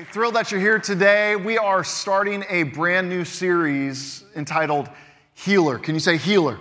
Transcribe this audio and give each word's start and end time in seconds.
Hey, 0.00 0.06
thrilled 0.12 0.36
that 0.36 0.50
you're 0.50 0.60
here 0.60 0.78
today. 0.78 1.36
We 1.36 1.58
are 1.58 1.84
starting 1.84 2.42
a 2.48 2.62
brand 2.62 3.10
new 3.10 3.22
series 3.22 4.24
entitled 4.34 4.88
Healer. 5.34 5.78
Can 5.78 5.94
you 5.94 6.00
say 6.00 6.16
healer? 6.16 6.58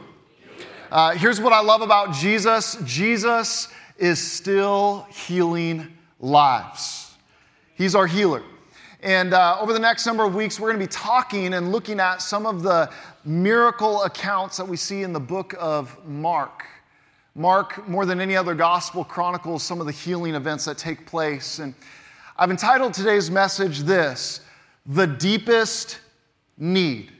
Uh, 0.91 1.11
here's 1.11 1.39
what 1.39 1.53
I 1.53 1.61
love 1.61 1.79
about 1.79 2.13
Jesus 2.13 2.75
Jesus 2.83 3.69
is 3.97 4.19
still 4.19 5.07
healing 5.09 5.87
lives, 6.19 7.15
He's 7.75 7.95
our 7.95 8.07
healer. 8.07 8.43
And 9.01 9.33
uh, 9.33 9.57
over 9.61 9.71
the 9.71 9.79
next 9.79 10.05
number 10.05 10.25
of 10.25 10.35
weeks, 10.35 10.59
we're 10.59 10.73
going 10.73 10.81
to 10.81 10.85
be 10.85 10.91
talking 10.91 11.53
and 11.53 11.71
looking 11.71 12.01
at 12.01 12.21
some 12.21 12.45
of 12.45 12.61
the 12.61 12.91
miracle 13.23 14.03
accounts 14.03 14.57
that 14.57 14.67
we 14.67 14.75
see 14.75 15.03
in 15.03 15.13
the 15.13 15.19
book 15.21 15.55
of 15.57 15.97
Mark. 16.05 16.65
Mark, 17.35 17.87
more 17.87 18.05
than 18.05 18.19
any 18.19 18.35
other 18.35 18.53
gospel, 18.53 19.05
chronicles 19.05 19.63
some 19.63 19.79
of 19.79 19.85
the 19.85 19.93
healing 19.93 20.35
events 20.35 20.65
that 20.65 20.77
take 20.77 21.05
place. 21.05 21.59
And 21.59 21.73
I've 22.41 22.51
entitled 22.51 22.93
today's 22.93 23.29
message 23.29 23.79
this 23.79 24.39
The 24.85 25.05
Deepest 25.05 25.99
Need. 26.57 27.11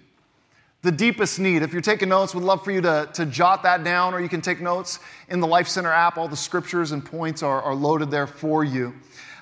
The 0.82 0.94
deepest 0.94 1.40
need. 1.40 1.62
If 1.62 1.74
you're 1.74 1.82
taking 1.82 2.08
notes, 2.08 2.34
would 2.34 2.46
love 2.46 2.64
for 2.64 2.72
you 2.72 2.80
to, 2.80 3.10
to 3.16 3.26
jot 3.26 3.62
that 3.64 3.84
down, 3.84 4.14
or 4.14 4.22
you 4.22 4.30
can 4.30 4.40
take 4.40 4.62
notes 4.62 5.00
in 5.28 5.42
the 5.42 5.46
Life 5.46 5.68
Center 5.68 5.92
app. 5.92 6.18
All 6.18 6.30
the 6.30 6.38
scriptures 6.38 6.94
and 6.94 7.04
points 7.04 7.44
are, 7.44 7.62
are 7.62 7.76
loaded 7.76 8.10
there 8.10 8.28
for 8.28 8.64
you. 8.64 8.94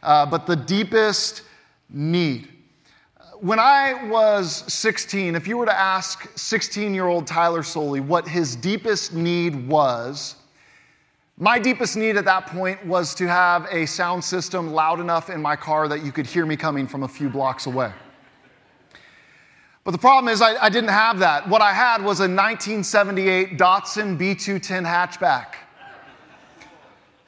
Uh, 0.02 0.26
but 0.26 0.48
the 0.48 0.56
deepest 0.56 1.44
need. 1.92 2.50
When 3.40 3.60
I 3.60 4.04
was 4.10 4.64
16, 4.74 5.36
if 5.36 5.48
you 5.48 5.58
were 5.58 5.68
to 5.68 5.80
ask 5.80 6.28
16 6.36 6.92
year 6.92 7.06
old 7.06 7.28
Tyler 7.28 7.62
Sollie 7.62 8.00
what 8.00 8.28
his 8.28 8.56
deepest 8.56 9.14
need 9.14 9.68
was, 9.68 10.38
my 11.40 11.60
deepest 11.60 11.96
need 11.96 12.18
at 12.18 12.26
that 12.26 12.48
point 12.48 12.84
was 12.84 13.14
to 13.16 13.28
have 13.28 13.68
a 13.70 13.86
sound 13.86 14.24
system 14.24 14.74
loud 14.74 15.00
enough 15.00 15.30
in 15.30 15.40
my 15.40 15.56
car 15.56 15.88
that 15.88 16.04
you 16.04 16.12
could 16.12 16.26
hear 16.26 16.48
me 16.48 16.58
coming 16.58 16.88
from 16.88 17.04
a 17.04 17.08
few 17.08 17.30
blocks 17.30 17.68
away. 17.68 17.92
But 19.84 19.92
the 19.92 20.00
problem 20.00 20.34
is, 20.34 20.42
I, 20.42 20.56
I 20.62 20.70
didn't 20.70 20.90
have 20.90 21.20
that. 21.20 21.48
What 21.48 21.62
I 21.62 21.74
had 21.74 22.00
was 22.00 22.20
a 22.20 22.24
1978 22.24 23.58
Datsun 23.58 24.18
B210 24.18 24.84
hatchback. 24.84 25.54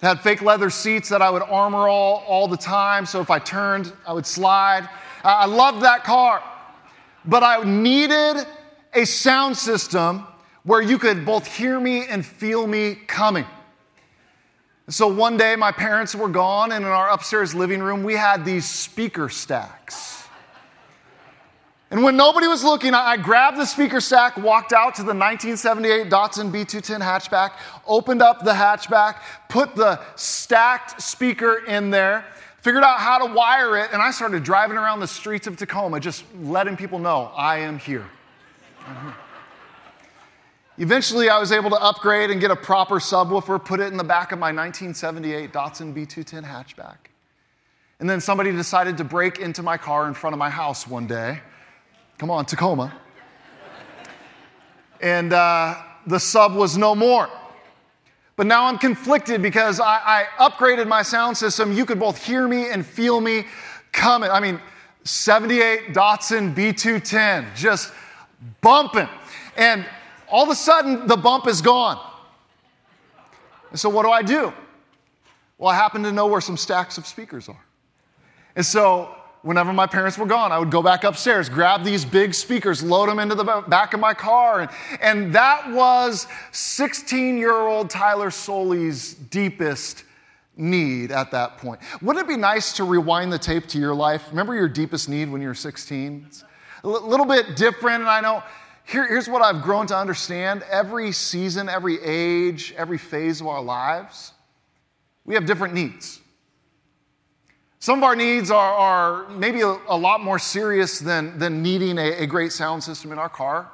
It 0.02 0.06
had 0.06 0.22
fake 0.22 0.42
leather 0.42 0.72
seats 0.72 1.08
that 1.10 1.22
I 1.22 1.30
would 1.30 1.44
armor 1.44 1.88
all, 1.88 2.24
all 2.28 2.48
the 2.48 2.58
time, 2.58 3.06
so 3.06 3.22
if 3.22 3.30
I 3.30 3.38
turned, 3.38 3.94
I 4.08 4.14
would 4.14 4.26
slide. 4.26 4.90
I 5.24 5.46
loved 5.46 5.84
that 5.84 6.04
car, 6.04 6.42
but 7.26 7.44
I 7.44 7.64
needed 7.64 8.46
a 8.94 9.06
sound 9.06 9.56
system 9.56 10.26
where 10.64 10.82
you 10.82 10.98
could 10.98 11.26
both 11.26 11.46
hear 11.46 11.80
me 11.80 12.08
and 12.08 12.26
feel 12.26 12.66
me 12.66 12.96
coming. 13.08 13.46
So 14.90 15.08
one 15.08 15.38
day, 15.38 15.56
my 15.56 15.72
parents 15.72 16.16
were 16.16 16.28
gone, 16.28 16.72
and 16.72 16.84
in 16.84 16.92
our 16.92 17.12
upstairs 17.12 17.54
living 17.54 17.82
room, 17.82 18.04
we 18.04 18.16
had 18.16 18.44
these 18.44 18.66
speaker 18.66 19.30
stacks. 19.30 20.24
And 21.92 22.04
when 22.04 22.18
nobody 22.18 22.48
was 22.48 22.64
looking, 22.64 22.96
I 22.96 23.18
grabbed 23.18 23.58
the 23.58 23.66
speaker 23.66 24.02
stack, 24.02 24.38
walked 24.38 24.74
out 24.74 24.96
to 24.96 25.04
the 25.04 25.14
1978 25.14 26.10
Datsun 26.10 26.52
B210 26.52 27.02
hatchback, 27.02 27.52
opened 27.88 28.24
up 28.24 28.44
the 28.44 28.52
hatchback, 28.52 29.22
put 29.48 29.76
the 29.76 30.00
stacked 30.16 31.00
speaker 31.02 31.64
in 31.68 31.92
there, 31.92 32.26
figured 32.62 32.84
out 32.84 33.00
how 33.00 33.28
to 33.28 33.32
wire 33.32 33.78
it, 33.78 33.92
and 33.94 34.02
I 34.02 34.10
started 34.10 34.44
driving 34.44 34.78
around 34.78 35.02
the 35.02 35.08
streets 35.08 35.46
of 35.46 35.56
Tacoma, 35.56 36.00
just 36.00 36.26
letting 36.42 36.76
people 36.76 36.98
know 36.98 37.32
I 37.36 37.60
am 37.60 37.78
here. 37.78 38.10
Mm-hmm. 38.86 39.10
Eventually, 40.82 41.28
I 41.28 41.38
was 41.40 41.52
able 41.52 41.70
to 41.72 41.76
upgrade 41.76 42.32
and 42.32 42.40
get 42.40 42.52
a 42.52 42.56
proper 42.56 42.96
subwoofer, 42.96 43.64
put 43.64 43.82
it 43.82 43.92
in 43.92 43.98
the 43.98 44.04
back 44.04 44.32
of 44.32 44.40
my 44.40 44.54
1978 44.54 45.52
Datsun 45.52 45.94
B210 45.94 46.46
hatchback. 46.46 46.96
And 48.00 48.10
then 48.10 48.22
somebody 48.22 48.54
decided 48.54 48.96
to 48.98 49.04
break 49.04 49.40
into 49.40 49.62
my 49.62 49.76
car 49.76 50.08
in 50.08 50.14
front 50.14 50.34
of 50.34 50.38
my 50.38 50.50
house 50.50 50.88
one 50.88 51.06
day. 51.06 51.42
Come 52.18 52.32
on, 52.32 52.46
Tacoma. 52.46 52.94
And 55.02 55.34
uh, 55.34 55.76
the 56.08 56.18
sub 56.18 56.56
was 56.56 56.78
no 56.78 56.96
more. 56.96 57.30
But 58.38 58.48
now 58.48 58.66
I'm 58.66 58.78
conflicted 58.78 59.42
because 59.42 59.82
I, 59.82 60.00
I, 60.40 60.50
upgraded 60.50 60.88
my 60.88 61.02
sound 61.02 61.36
system. 61.36 61.74
You 61.74 61.86
could 61.86 62.00
both 62.00 62.24
hear 62.24 62.48
me 62.48 62.70
and 62.70 62.86
feel 62.86 63.20
me 63.20 63.48
coming. 63.92 64.30
I 64.30 64.40
mean, 64.40 64.62
78 65.04 65.94
Datsun 65.94 66.56
B210, 66.56 67.54
just 67.54 67.92
bumping. 68.62 69.10
And 69.58 69.86
all 70.32 70.44
of 70.44 70.50
a 70.50 70.56
sudden 70.56 71.08
the 71.08 71.18
bump 71.18 71.48
is 71.48 71.62
gone. 71.62 72.00
And 73.72 73.80
so 73.80 73.90
what 73.90 74.04
do 74.04 74.10
I 74.10 74.22
do? 74.22 74.54
Well, 75.58 75.70
I 75.70 75.76
happen 75.76 76.04
to 76.04 76.12
know 76.12 76.28
where 76.28 76.42
some 76.42 76.58
stacks 76.58 76.98
of 76.98 77.06
speakers 77.06 77.50
are. 77.50 77.66
And 78.56 78.66
so 78.66 79.14
whenever 79.42 79.72
my 79.74 79.86
parents 79.86 80.18
were 80.18 80.26
gone, 80.26 80.52
I 80.52 80.60
would 80.60 80.72
go 80.72 80.82
back 80.82 81.04
upstairs, 81.04 81.50
grab 81.50 81.84
these 81.84 82.04
big 82.04 82.34
speakers, 82.34 82.82
load 82.82 83.10
them 83.10 83.20
into 83.20 83.36
the 83.36 83.64
back 83.68 83.94
of 83.94 84.00
my 84.00 84.14
car. 84.14 84.62
And, 84.62 84.72
and 85.02 85.36
that 85.36 85.72
was 85.72 86.28
16 86.52 87.38
year 87.38 87.54
old 87.54 87.90
Tyler 87.90 88.32
Sollie's 88.32 89.14
deepest 89.14 90.04
need 90.56 91.12
at 91.12 91.32
that 91.32 91.58
point. 91.58 91.80
Wouldn't 92.02 92.26
it 92.26 92.28
be 92.28 92.38
nice 92.38 92.74
to 92.74 92.84
rewind 92.84 93.32
the 93.32 93.40
tape 93.40 93.68
to 93.68 93.80
your 93.80 93.96
life? 93.96 94.26
Remember 94.30 94.54
your 94.54 94.68
deepest 94.68 95.08
need 95.08 95.32
when 95.32 95.42
you 95.42 95.48
were 95.48 95.54
16? 95.54 96.26
It's 96.28 96.44
a 96.84 96.88
little 96.88 97.26
bit 97.26 97.56
different, 97.56 98.02
and 98.02 98.10
I 98.10 98.22
know 98.22 98.44
here, 98.90 99.08
here's 99.08 99.30
what 99.30 99.44
I've 99.44 99.62
grown 99.62 99.86
to 99.88 99.96
understand 99.96 100.64
every 100.64 101.12
season, 101.12 101.70
every 101.70 102.02
age, 102.02 102.74
every 102.76 102.98
phase 102.98 103.40
of 103.40 103.46
our 103.46 103.62
lives, 103.62 104.34
we 105.26 105.36
have 105.36 105.46
different 105.46 105.76
needs. 105.76 106.20
Some 107.78 108.00
of 108.00 108.04
our 108.04 108.16
needs 108.16 108.50
are, 108.50 108.74
are 108.74 109.30
maybe 109.30 109.62
a, 109.62 109.78
a, 109.88 109.96
lot 109.96 110.22
more 110.22 110.40
serious 110.40 111.00
than, 111.00 111.38
than 111.38 111.62
needing 111.62 112.00
a, 112.00 112.24
a, 112.24 112.26
great 112.26 112.52
sound 112.52 112.84
system 112.84 113.12
in 113.12 113.20
our 113.20 113.30
car. 113.30 113.70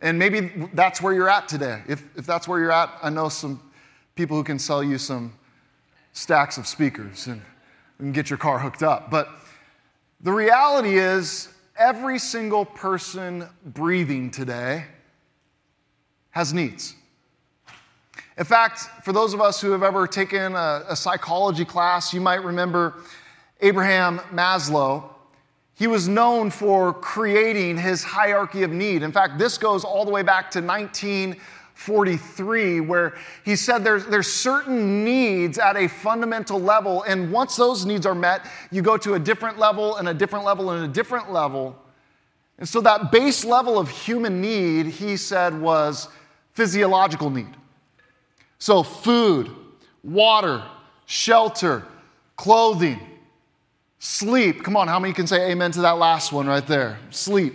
And 0.00 0.18
maybe 0.18 0.68
that's 0.72 1.02
where 1.02 1.12
you're 1.12 1.28
at 1.28 1.48
today. 1.48 1.82
If, 1.88 2.16
if 2.16 2.24
that's 2.24 2.46
where 2.46 2.60
you're 2.60 2.72
at, 2.72 2.90
I 3.02 3.10
know 3.10 3.28
some 3.28 3.60
people 4.14 4.36
who 4.36 4.44
can 4.44 4.58
sell 4.58 4.82
you 4.82 4.96
some 4.96 5.34
stacks 6.12 6.56
of 6.56 6.66
speakers 6.68 7.26
and, 7.26 7.42
and 7.98 8.14
get 8.14 8.30
your 8.30 8.38
car 8.38 8.60
hooked 8.60 8.82
up. 8.82 9.10
But 9.10 9.28
the 10.20 10.32
reality 10.32 10.98
is, 10.98 11.51
every 11.76 12.18
single 12.18 12.64
person 12.64 13.48
breathing 13.64 14.30
today 14.30 14.84
has 16.30 16.52
needs. 16.52 16.94
In 18.38 18.44
fact, 18.44 18.80
for 19.04 19.12
those 19.12 19.34
of 19.34 19.40
us 19.40 19.60
who 19.60 19.70
have 19.72 19.82
ever 19.82 20.06
taken 20.06 20.54
a, 20.54 20.84
a, 20.88 20.96
psychology 20.96 21.64
class, 21.64 22.14
you 22.14 22.20
might 22.20 22.42
remember 22.42 22.94
Abraham 23.60 24.18
Maslow. 24.32 25.04
He 25.74 25.86
was 25.86 26.08
known 26.08 26.50
for 26.50 26.94
creating 26.94 27.76
his 27.76 28.02
hierarchy 28.02 28.62
of 28.62 28.70
need. 28.70 29.02
In 29.02 29.12
fact, 29.12 29.38
this 29.38 29.58
goes 29.58 29.84
all 29.84 30.04
the 30.04 30.10
way 30.10 30.22
back 30.22 30.50
to 30.52 30.60
19 30.60 31.36
43, 31.82 32.80
where 32.80 33.14
he 33.44 33.56
said 33.56 33.84
there's, 33.84 34.06
there's 34.06 34.32
certain 34.32 35.04
needs 35.04 35.58
at 35.58 35.76
a 35.76 35.88
fundamental 35.88 36.60
level, 36.60 37.02
and 37.02 37.32
once 37.32 37.56
those 37.56 37.84
needs 37.84 38.06
are 38.06 38.14
met, 38.14 38.46
you 38.70 38.82
go 38.82 38.96
to 38.96 39.14
a 39.14 39.18
different 39.18 39.58
level 39.58 39.96
and 39.96 40.08
a 40.08 40.14
different 40.14 40.44
level 40.44 40.70
and 40.70 40.84
a 40.84 40.88
different 40.88 41.32
level. 41.32 41.76
And 42.58 42.68
so 42.68 42.80
that 42.82 43.10
base 43.10 43.44
level 43.44 43.78
of 43.78 43.88
human 43.88 44.40
need, 44.40 44.86
he 44.86 45.16
said, 45.16 45.60
was 45.60 46.08
physiological 46.52 47.30
need. 47.30 47.54
So 48.58 48.82
food, 48.84 49.50
water, 50.04 50.62
shelter, 51.06 51.84
clothing, 52.36 53.00
sleep. 53.98 54.62
Come 54.62 54.76
on, 54.76 54.86
how 54.86 55.00
many 55.00 55.12
can 55.12 55.26
say 55.26 55.50
amen 55.50 55.72
to 55.72 55.80
that 55.82 55.98
last 55.98 56.32
one 56.32 56.46
right 56.46 56.66
there? 56.66 56.98
Sleep. 57.10 57.54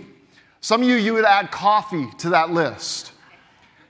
Some 0.59 0.81
of 0.81 0.87
you, 0.89 0.95
you 0.95 1.13
would 1.13 1.23
add 1.23 1.51
coffee 1.51 2.09
to 2.17 2.29
that 2.31 2.51
list 2.51 3.13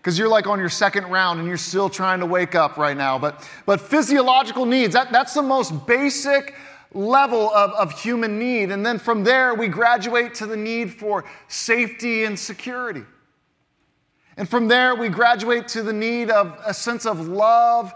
because 0.07 0.18
you're 0.18 0.29
like 0.29 0.47
on 0.47 0.57
your 0.57 0.69
second 0.69 1.03
round 1.07 1.38
and 1.38 1.50
you're 1.50 1.57
still 1.57 1.90
trying 1.90 2.22
to 2.22 2.25
wake 2.25 2.56
up 2.56 2.78
right 2.78 2.95
now. 2.95 3.19
But, 3.19 3.45
but 3.66 3.81
physiological 3.81 4.66
needs, 4.66 4.94
that, 4.94 5.12
that's 5.12 5.34
the 5.34 5.41
most 5.41 5.85
basic 5.85 6.56
level 6.94 7.50
of, 7.50 7.72
of 7.72 7.91
human 8.00 8.40
need. 8.40 8.72
And 8.72 8.85
then 8.85 9.00
from 9.00 9.25
there, 9.25 9.53
we 9.53 9.68
graduate 9.68 10.33
to 10.36 10.45
the 10.45 10.56
need 10.56 10.94
for 10.94 11.25
safety 11.50 12.24
and 12.24 12.39
security. 12.39 13.04
And 14.38 14.48
from 14.48 14.69
there, 14.69 14.95
we 14.95 15.09
graduate 15.09 15.68
to 15.69 15.83
the 15.83 15.92
need 15.92 16.30
of 16.30 16.57
a 16.65 16.74
sense 16.74 17.06
of 17.06 17.27
love 17.27 17.94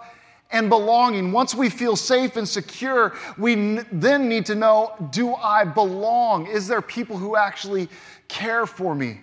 and 0.51 0.67
belonging. 0.67 1.31
Once 1.31 1.55
we 1.55 1.69
feel 1.69 1.95
safe 1.95 2.35
and 2.35 2.45
secure, 2.45 3.15
we 3.37 3.53
n- 3.53 3.87
then 3.89 4.27
need 4.27 4.45
to 4.47 4.55
know 4.55 4.95
do 5.11 5.33
I 5.33 5.63
belong? 5.63 6.47
Is 6.47 6.67
there 6.67 6.81
people 6.81 7.17
who 7.17 7.37
actually 7.37 7.87
care 8.27 8.65
for 8.65 8.95
me? 8.95 9.21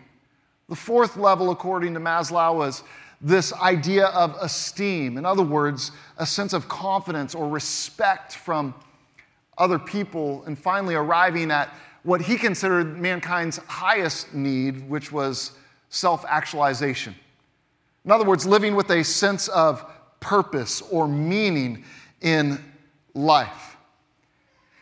The 0.68 0.76
fourth 0.76 1.16
level, 1.16 1.50
according 1.50 1.94
to 1.94 2.00
Maslow, 2.00 2.54
was 2.54 2.82
this 3.20 3.52
idea 3.54 4.06
of 4.06 4.36
esteem. 4.40 5.16
In 5.16 5.24
other 5.24 5.42
words, 5.42 5.92
a 6.18 6.26
sense 6.26 6.52
of 6.52 6.68
confidence 6.68 7.34
or 7.34 7.48
respect 7.48 8.34
from 8.34 8.74
other 9.56 9.78
people, 9.78 10.44
and 10.46 10.56
finally 10.56 10.94
arriving 10.94 11.50
at 11.50 11.74
what 12.04 12.20
he 12.20 12.36
considered 12.36 12.98
mankind's 12.98 13.58
highest 13.66 14.32
need, 14.32 14.88
which 14.88 15.10
was 15.10 15.52
self 15.88 16.24
actualization. 16.28 17.14
In 18.04 18.12
other 18.12 18.24
words, 18.24 18.46
living 18.46 18.76
with 18.76 18.90
a 18.90 19.02
sense 19.02 19.48
of 19.48 19.84
purpose 20.20 20.80
or 20.90 21.08
meaning 21.08 21.84
in 22.20 22.62
life. 23.14 23.76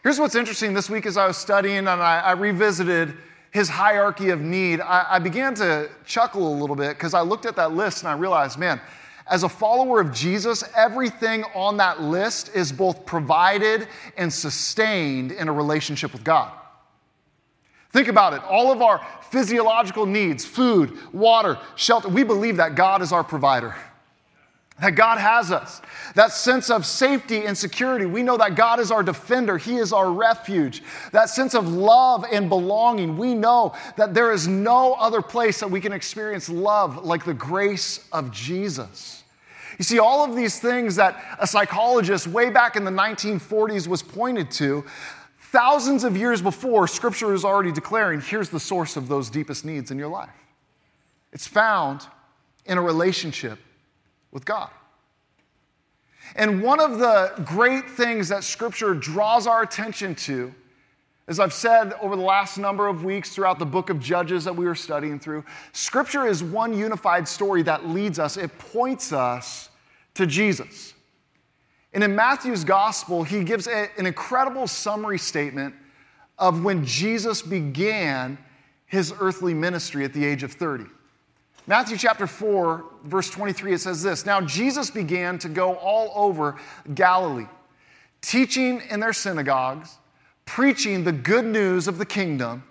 Here's 0.03 0.21
what's 0.21 0.35
interesting 0.35 0.75
this 0.75 0.89
week 0.89 1.07
as 1.07 1.17
I 1.17 1.27
was 1.27 1.37
studying 1.37 1.79
and 1.79 1.89
I, 1.89 2.21
I 2.21 2.33
revisited 2.33 3.17
his 3.57 3.71
hierarchy 3.71 4.29
of 4.29 4.43
need, 4.43 4.83
I, 4.83 5.07
I 5.13 5.19
began 5.19 5.55
to 5.55 5.89
chuckle 6.05 6.47
a 6.47 6.55
little 6.61 6.77
bit 6.77 6.91
because 6.91 7.15
I 7.15 7.23
looked 7.23 7.47
at 7.47 7.57
that 7.57 7.73
list 7.73 8.03
and 8.03 8.09
I 8.09 8.13
realized, 8.13 8.59
man, 8.59 8.79
as 9.27 9.45
a 9.45 9.49
follower 9.49 9.99
of 9.99 10.13
Jesus, 10.13 10.63
everything 10.77 11.43
on 11.55 11.79
that 11.79 12.03
list 12.03 12.55
is 12.55 12.71
both 12.71 13.07
provided 13.07 13.89
and 14.19 14.31
sustained 14.31 15.33
in 15.33 15.49
a 15.49 15.53
relationship 15.53 16.13
with 16.13 16.23
God. 16.23 16.53
Think 17.93 18.09
about 18.09 18.35
it. 18.35 18.43
All 18.45 18.71
of 18.71 18.83
our 18.83 19.01
physiological 19.31 20.05
needs 20.05 20.45
food, 20.45 20.99
water, 21.15 21.59
shelter 21.77 22.09
we 22.09 22.25
believe 22.25 22.59
that 22.59 22.75
God 22.75 23.01
is 23.01 23.11
our 23.11 23.25
provider 23.25 23.75
that 24.81 24.95
God 24.95 25.19
has 25.19 25.51
us. 25.51 25.81
That 26.15 26.33
sense 26.33 26.69
of 26.69 26.85
safety 26.85 27.47
and 27.47 27.57
security. 27.57 28.05
We 28.05 28.23
know 28.23 28.37
that 28.37 28.57
God 28.57 28.79
is 28.79 28.91
our 28.91 29.03
defender, 29.03 29.57
He 29.57 29.77
is 29.77 29.93
our 29.93 30.11
refuge. 30.11 30.83
That 31.13 31.31
sense 31.31 31.55
of 31.55 31.69
love 31.69 32.27
and 32.31 32.49
belonging. 32.49 33.17
We 33.17 33.35
know 33.35 33.75
that 33.97 34.13
there 34.13 34.33
is 34.33 34.47
no 34.47 34.95
other 34.95 35.23
place 35.23 35.61
that 35.61 35.71
we 35.71 35.81
can 35.81 35.93
experience 35.93 36.49
love 36.49 37.05
like 37.05 37.25
the 37.25 37.35
grace 37.35 38.07
of 38.13 38.31
Jesus. 38.31 39.23
You 39.79 39.85
see, 39.85 39.99
all 39.99 40.25
of 40.25 40.37
these 40.37 40.59
things 40.59 40.97
that 40.97 41.23
a 41.39 41.47
psychologist 41.47 42.27
way 42.27 42.51
back 42.51 42.77
in 42.77 42.85
the 42.85 42.91
1940s 42.91 43.87
was 43.87 44.03
pointed 44.03 44.51
to, 44.53 44.85
thousands 45.39 46.05
of 46.05 46.17
years 46.17 46.41
before, 46.41 46.87
Scripture 46.89 47.35
is 47.35 47.45
already 47.45 47.73
declaring 47.73 48.21
here's 48.21 48.49
the 48.49 48.61
source 48.61 48.97
of 48.97 49.09
those 49.09 49.31
deepest 49.31 49.65
needs 49.65 49.91
in 49.91 49.99
your 49.99 50.09
life. 50.09 50.31
It's 51.33 51.47
found 51.47 52.07
in 52.65 52.79
a 52.79 52.83
relationship 52.83 53.59
with 54.33 54.45
God. 54.45 54.71
And 56.35 56.63
one 56.63 56.81
of 56.81 56.99
the 56.99 57.33
great 57.45 57.89
things 57.89 58.29
that 58.29 58.43
Scripture 58.43 58.95
draws 58.95 59.47
our 59.47 59.63
attention 59.63 60.15
to, 60.17 60.53
as 61.29 61.39
I've 61.39 61.53
said 61.53 61.93
over 62.01 62.17
the 62.17 62.23
last 62.23 62.59
number 62.59 62.89
of 62.89 63.05
weeks 63.05 63.35
throughout 63.35 63.59
the 63.59 63.67
book 63.67 63.91
of 63.91 64.01
Judges 64.01 64.45
that 64.45 64.55
we 64.55 64.65
were 64.65 64.75
studying 64.75 65.21
through, 65.21 65.45
Scripture 65.73 66.27
is 66.27 66.43
one 66.43 66.77
unified 66.77 67.29
story 67.29 67.63
that 67.63 67.87
leads 67.87 68.19
us, 68.19 68.37
it 68.37 68.57
points 68.59 69.13
us 69.13 69.71
to 70.15 70.27
Jesus. 70.27 70.95
And 71.93 72.03
in 72.05 72.15
Matthew's 72.15 72.65
gospel, 72.65 73.23
he 73.23 73.45
gives 73.45 73.67
a, 73.67 73.89
an 73.97 74.07
incredible 74.07 74.67
summary 74.67 75.19
statement 75.19 75.75
of 76.39 76.63
when 76.63 76.85
Jesus 76.85 77.41
began 77.41 78.37
his 78.87 79.13
earthly 79.19 79.55
ministry 79.55 80.05
at 80.05 80.13
the 80.13 80.25
age 80.25 80.43
of 80.43 80.53
30. 80.53 80.85
Matthew 81.69 81.97
chapter 81.97 82.29
4, 82.29 82.85
verse 83.05 83.29
23, 83.29 83.75
it 83.75 83.81
says 83.81 84.03
this 84.03 84.25
Now 84.25 84.41
Jesus 84.41 84.91
began 84.91 85.39
to 85.39 85.49
go 85.49 85.75
all 85.75 86.13
over 86.15 86.57
Galilee, 86.95 87.47
teaching 88.21 88.83
in 88.89 89.01
their 89.01 89.13
synagogues, 89.13 89.99
preaching 90.45 91.03
the 91.03 91.13
good 91.13 91.45
news 91.45 91.89
of 91.89 91.99
the 91.99 92.07
kingdom, 92.07 92.63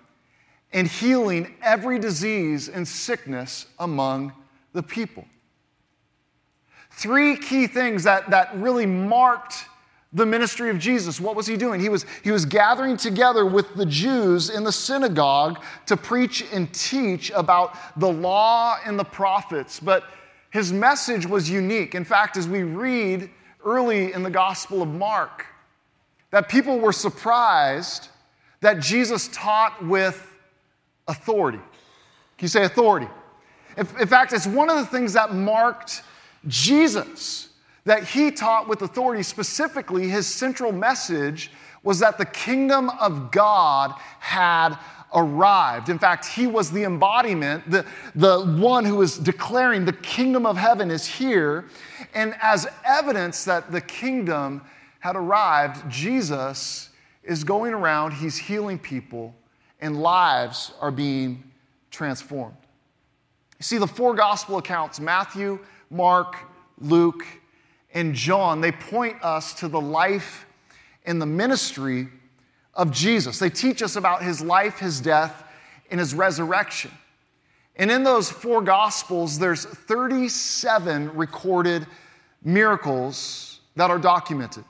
and 0.72 0.88
healing 0.88 1.56
every 1.62 2.00
disease 2.00 2.70
and 2.70 2.88
sickness 2.88 3.66
among 3.80 4.32
the 4.72 4.84
people. 4.84 5.26
Three 6.92 7.36
key 7.36 7.68
things 7.68 8.06
that, 8.06 8.30
that 8.30 8.56
really 8.56 8.86
marked 8.86 9.66
the 10.14 10.26
ministry 10.26 10.70
of 10.70 10.80
Jesus. 10.80 11.20
What 11.20 11.36
was 11.36 11.46
he 11.46 11.58
doing? 11.58 11.82
He 11.82 11.90
was, 11.90 12.06
he 12.24 12.32
was 12.32 12.46
gathering 12.46 12.96
together 12.96 13.46
with 13.46 13.76
the 13.76 13.86
Jews 13.86 14.50
in 14.50 14.64
the 14.64 14.72
synagogue 14.72 15.62
to 15.88 15.98
preach 15.98 16.46
and 16.54 16.74
teach 16.74 17.32
about 17.32 17.78
the 18.00 18.10
law 18.10 18.78
and 18.86 18.98
the 18.98 19.04
prophets. 19.04 19.80
But 19.80 20.06
his 20.52 20.72
message 20.72 21.26
was 21.26 21.50
unique. 21.50 21.96
In 21.96 22.06
fact, 22.06 22.38
as 22.38 22.48
we 22.48 22.64
read 22.64 23.30
early 23.66 24.14
in 24.14 24.24
the 24.24 24.30
Gospel 24.30 24.82
of 24.82 24.88
Mark, 24.88 25.46
that 26.32 26.48
people 26.48 26.80
were 26.80 26.94
surprised 26.94 28.10
that 28.62 28.80
Jesus 28.80 29.30
taught 29.34 29.86
with 29.86 30.32
authority. 31.08 31.58
Can 31.58 32.46
you 32.46 32.48
say 32.48 32.64
authority? 32.64 33.08
In, 33.78 33.86
fact, 33.86 34.32
it's 34.32 34.48
one 34.48 34.70
of 34.70 34.78
the 34.78 34.86
things 34.86 35.14
that 35.14 35.34
marked 35.34 36.04
Jesus 36.48 37.50
that 37.86 38.04
he 38.04 38.32
taught 38.32 38.68
with 38.68 38.82
authority. 38.82 39.24
Specifically, 39.24 40.08
his 40.08 40.28
central 40.28 40.72
message 40.72 41.52
was 41.84 42.00
that 42.00 42.18
the 42.18 42.26
kingdom 42.26 42.90
of 43.00 43.32
God 43.32 43.94
had 44.20 44.76
arrived. 45.14 45.90
In 45.90 46.00
fact, 46.00 46.26
he 46.26 46.48
was 46.48 46.72
the 46.72 46.84
embodiment, 46.84 47.70
the, 47.70 47.86
the 48.16 48.44
one 48.60 48.84
who 48.84 48.96
was 48.96 49.18
declaring 49.18 49.86
the 49.86 49.94
kingdom 49.94 50.46
of 50.46 50.58
heaven 50.58 50.92
is 50.92 51.06
here. 51.06 51.66
And 52.14 52.36
as 52.42 52.68
evidence 52.84 53.46
that 53.46 53.72
the 53.72 53.82
kingdom 53.82 54.62
had 55.00 55.16
arrived, 55.16 55.90
Jesus 55.90 56.90
is 57.24 57.44
going 57.44 57.74
around, 57.74 58.12
he's 58.12 58.36
healing 58.36 58.80
people, 58.80 59.34
and 59.80 60.02
lives 60.02 60.74
are 60.82 60.92
being 60.92 61.44
transformed. 61.92 62.58
You 63.60 63.64
see, 63.64 63.78
the 63.78 63.88
four 63.88 64.16
gospel 64.16 64.58
accounts 64.58 65.00
Matthew, 65.00 65.60
Mark, 65.90 66.36
Luke, 66.80 67.26
and 67.96 68.14
John, 68.14 68.60
they 68.60 68.74
point 68.74 69.24
us 69.24 69.54
to 69.56 69.70
the 69.70 69.80
life 69.80 70.46
and 71.06 71.22
the 71.22 71.26
ministry 71.26 72.10
of 72.74 72.92
Jesus. 72.92 73.40
They 73.40 73.50
teach 73.50 73.82
us 73.82 73.96
about 73.96 74.22
his 74.22 74.42
life, 74.42 74.80
his 74.80 75.00
death, 75.00 75.44
and 75.90 76.00
his 76.00 76.14
resurrection. 76.14 76.92
And 77.78 77.90
in 77.90 78.04
those 78.04 78.30
four 78.30 78.62
gospels, 78.62 79.40
there's 79.40 79.64
37 79.64 81.16
recorded 81.16 81.88
miracles 82.44 83.62
that 83.78 83.90
are 83.90 84.00
documented. 84.00 84.66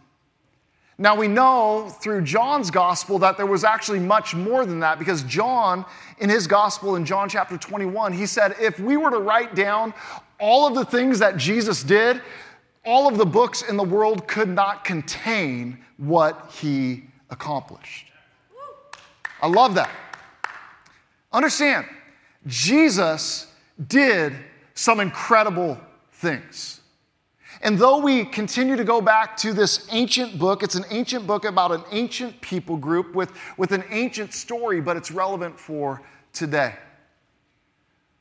Now 0.98 1.16
we 1.16 1.27
know 1.27 1.89
through 2.01 2.22
John's 2.22 2.72
gospel 2.72 3.19
that 3.19 3.38
there 3.38 3.45
was 3.45 3.63
actually 3.63 4.00
much 4.00 4.33
more 4.33 4.66
than 4.66 4.80
that 4.80 4.98
because 4.98 5.24
John, 5.24 5.83
in 6.19 6.30
his 6.30 6.48
gospel 6.48 6.95
in 6.95 7.06
John 7.06 7.27
chapter 7.27 7.57
21, 7.57 8.13
he 8.13 8.25
said, 8.25 8.56
if 8.62 8.80
we 8.80 8.98
were 8.98 9.10
to 9.10 9.19
write 9.19 9.56
down 9.56 9.94
all 10.39 10.68
of 10.68 10.75
the 10.75 10.86
things 10.86 11.19
that 11.19 11.38
Jesus 11.38 11.83
did, 11.83 12.22
all 12.85 13.07
of 13.07 13.17
the 13.17 13.25
books 13.25 13.61
in 13.63 13.77
the 13.77 13.83
world 13.83 14.27
could 14.27 14.49
not 14.49 14.83
contain 14.83 15.79
what 15.97 16.51
he 16.51 17.05
accomplished. 17.29 18.11
I 19.41 19.47
love 19.47 19.75
that. 19.75 19.89
Understand, 21.33 21.85
Jesus 22.47 23.47
did 23.87 24.33
some 24.73 24.99
incredible 24.99 25.79
things. 26.13 26.81
And 27.61 27.79
though 27.79 27.97
we 27.97 28.25
continue 28.25 28.75
to 28.75 28.83
go 28.83 29.01
back 29.01 29.35
to 29.38 29.53
this 29.53 29.88
ancient 29.91 30.38
book, 30.38 30.61
it's 30.61 30.75
an 30.75 30.85
ancient 30.91 31.25
book 31.25 31.45
about 31.45 31.71
an 31.71 31.83
ancient 31.91 32.39
people 32.41 32.77
group 32.77 33.15
with, 33.15 33.31
with 33.57 33.71
an 33.71 33.83
ancient 33.89 34.33
story, 34.33 34.81
but 34.81 34.97
it's 34.97 35.09
relevant 35.09 35.59
for 35.59 36.01
today. 36.31 36.75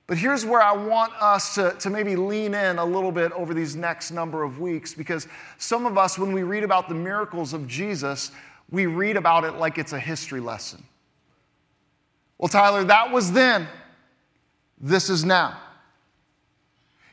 But 0.07 0.19
here's 0.19 0.45
where 0.45 0.63
I 0.63 0.73
want 0.73 1.15
us 1.21 1.55
to, 1.55 1.73
to 1.81 1.89
maybe 1.89 2.15
lean 2.15 2.55
in 2.55 2.79
a 2.79 2.85
little 2.85 3.13
bit 3.13 3.33
over 3.33 3.55
these 3.55 3.75
next 3.75 4.11
number 4.11 4.43
of 4.43 4.61
weeks 4.61 4.93
because 4.93 5.27
some 5.57 5.87
of 5.87 5.97
us, 5.97 6.19
when 6.19 6.33
we 6.33 6.43
read 6.43 6.63
about 6.63 6.89
the 6.89 6.95
miracles 6.95 7.55
of 7.55 7.67
Jesus, 7.67 8.31
we 8.71 8.87
read 8.87 9.17
about 9.17 9.45
it 9.45 9.53
like 9.53 9.79
it's 9.79 9.95
a 9.95 9.99
history 10.01 10.41
lesson. 10.41 10.85
Well, 12.37 12.49
Tyler, 12.49 12.85
that 12.85 13.11
was 13.11 13.33
then, 13.33 13.67
this 14.79 15.09
is 15.09 15.25
now. 15.25 15.59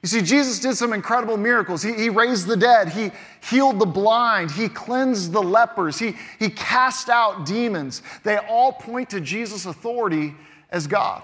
You 0.01 0.09
see, 0.09 0.21
Jesus 0.21 0.59
did 0.59 0.75
some 0.75 0.93
incredible 0.93 1.37
miracles. 1.37 1.83
He, 1.83 1.93
he 1.93 2.09
raised 2.09 2.47
the 2.47 2.57
dead, 2.57 2.89
He 2.89 3.11
healed 3.47 3.79
the 3.79 3.85
blind, 3.85 4.51
He 4.51 4.67
cleansed 4.67 5.31
the 5.31 5.41
lepers, 5.41 5.97
he, 5.99 6.15
he 6.39 6.49
cast 6.49 7.07
out 7.07 7.45
demons. 7.45 8.01
They 8.23 8.37
all 8.37 8.73
point 8.73 9.11
to 9.11 9.21
Jesus' 9.21 9.65
authority 9.65 10.33
as 10.71 10.87
God. 10.87 11.21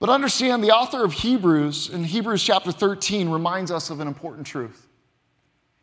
But 0.00 0.10
understand 0.10 0.62
the 0.62 0.70
author 0.70 1.04
of 1.04 1.12
Hebrews 1.12 1.90
in 1.90 2.04
Hebrews 2.04 2.42
chapter 2.42 2.70
13 2.70 3.28
reminds 3.28 3.70
us 3.70 3.90
of 3.90 4.00
an 4.00 4.06
important 4.06 4.46
truth. 4.46 4.86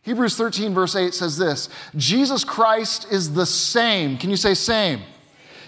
Hebrews 0.04 0.38
13, 0.38 0.74
verse 0.74 0.96
8 0.96 1.14
says 1.14 1.38
this 1.38 1.68
Jesus 1.96 2.44
Christ 2.44 3.08
is 3.12 3.34
the 3.34 3.46
same. 3.46 4.18
Can 4.18 4.30
you 4.30 4.38
say 4.38 4.54
same? 4.54 5.02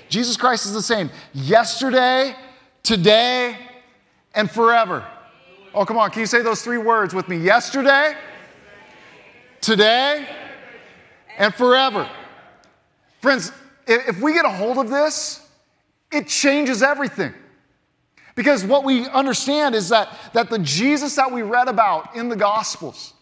Jesus 0.09 0.37
Christ 0.37 0.65
is 0.65 0.73
the 0.73 0.81
same 0.81 1.09
yesterday, 1.33 2.35
today, 2.83 3.57
and 4.33 4.49
forever. 4.49 5.05
Oh, 5.73 5.83
come 5.85 5.97
on. 5.97 6.11
Can 6.11 6.21
you 6.21 6.27
say 6.27 6.41
those 6.41 6.61
three 6.61 6.77
words 6.77 7.13
with 7.13 7.27
me? 7.27 7.37
Yesterday, 7.37 8.15
today, 9.59 10.25
and 11.37 11.53
forever. 11.53 12.09
Friends, 13.21 13.51
if 13.85 14.21
we 14.21 14.33
get 14.33 14.45
a 14.45 14.49
hold 14.49 14.77
of 14.77 14.89
this, 14.89 15.45
it 16.11 16.27
changes 16.27 16.81
everything. 16.81 17.33
Because 18.37 18.63
what 18.63 18.83
we 18.83 19.07
understand 19.07 19.73
is 19.73 19.89
that, 19.89 20.15
that 20.33 20.51
the 20.51 20.59
Jesus 20.59 21.15
that 21.15 21.31
we 21.31 21.41
read 21.41 21.67
about 21.67 22.15
in 22.15 22.29
the 22.29 22.35
Gospels, 22.35 23.15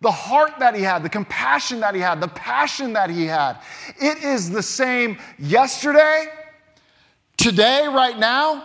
the 0.00 0.10
heart 0.10 0.54
that 0.58 0.74
he 0.74 0.82
had, 0.82 1.04
the 1.04 1.08
compassion 1.08 1.78
that 1.80 1.94
he 1.94 2.00
had, 2.00 2.20
the 2.20 2.26
passion 2.26 2.92
that 2.94 3.08
he 3.08 3.26
had, 3.26 3.58
it 4.00 4.24
is 4.24 4.50
the 4.50 4.64
same 4.64 5.18
yesterday, 5.38 6.26
today, 7.36 7.86
right 7.86 8.18
now, 8.18 8.64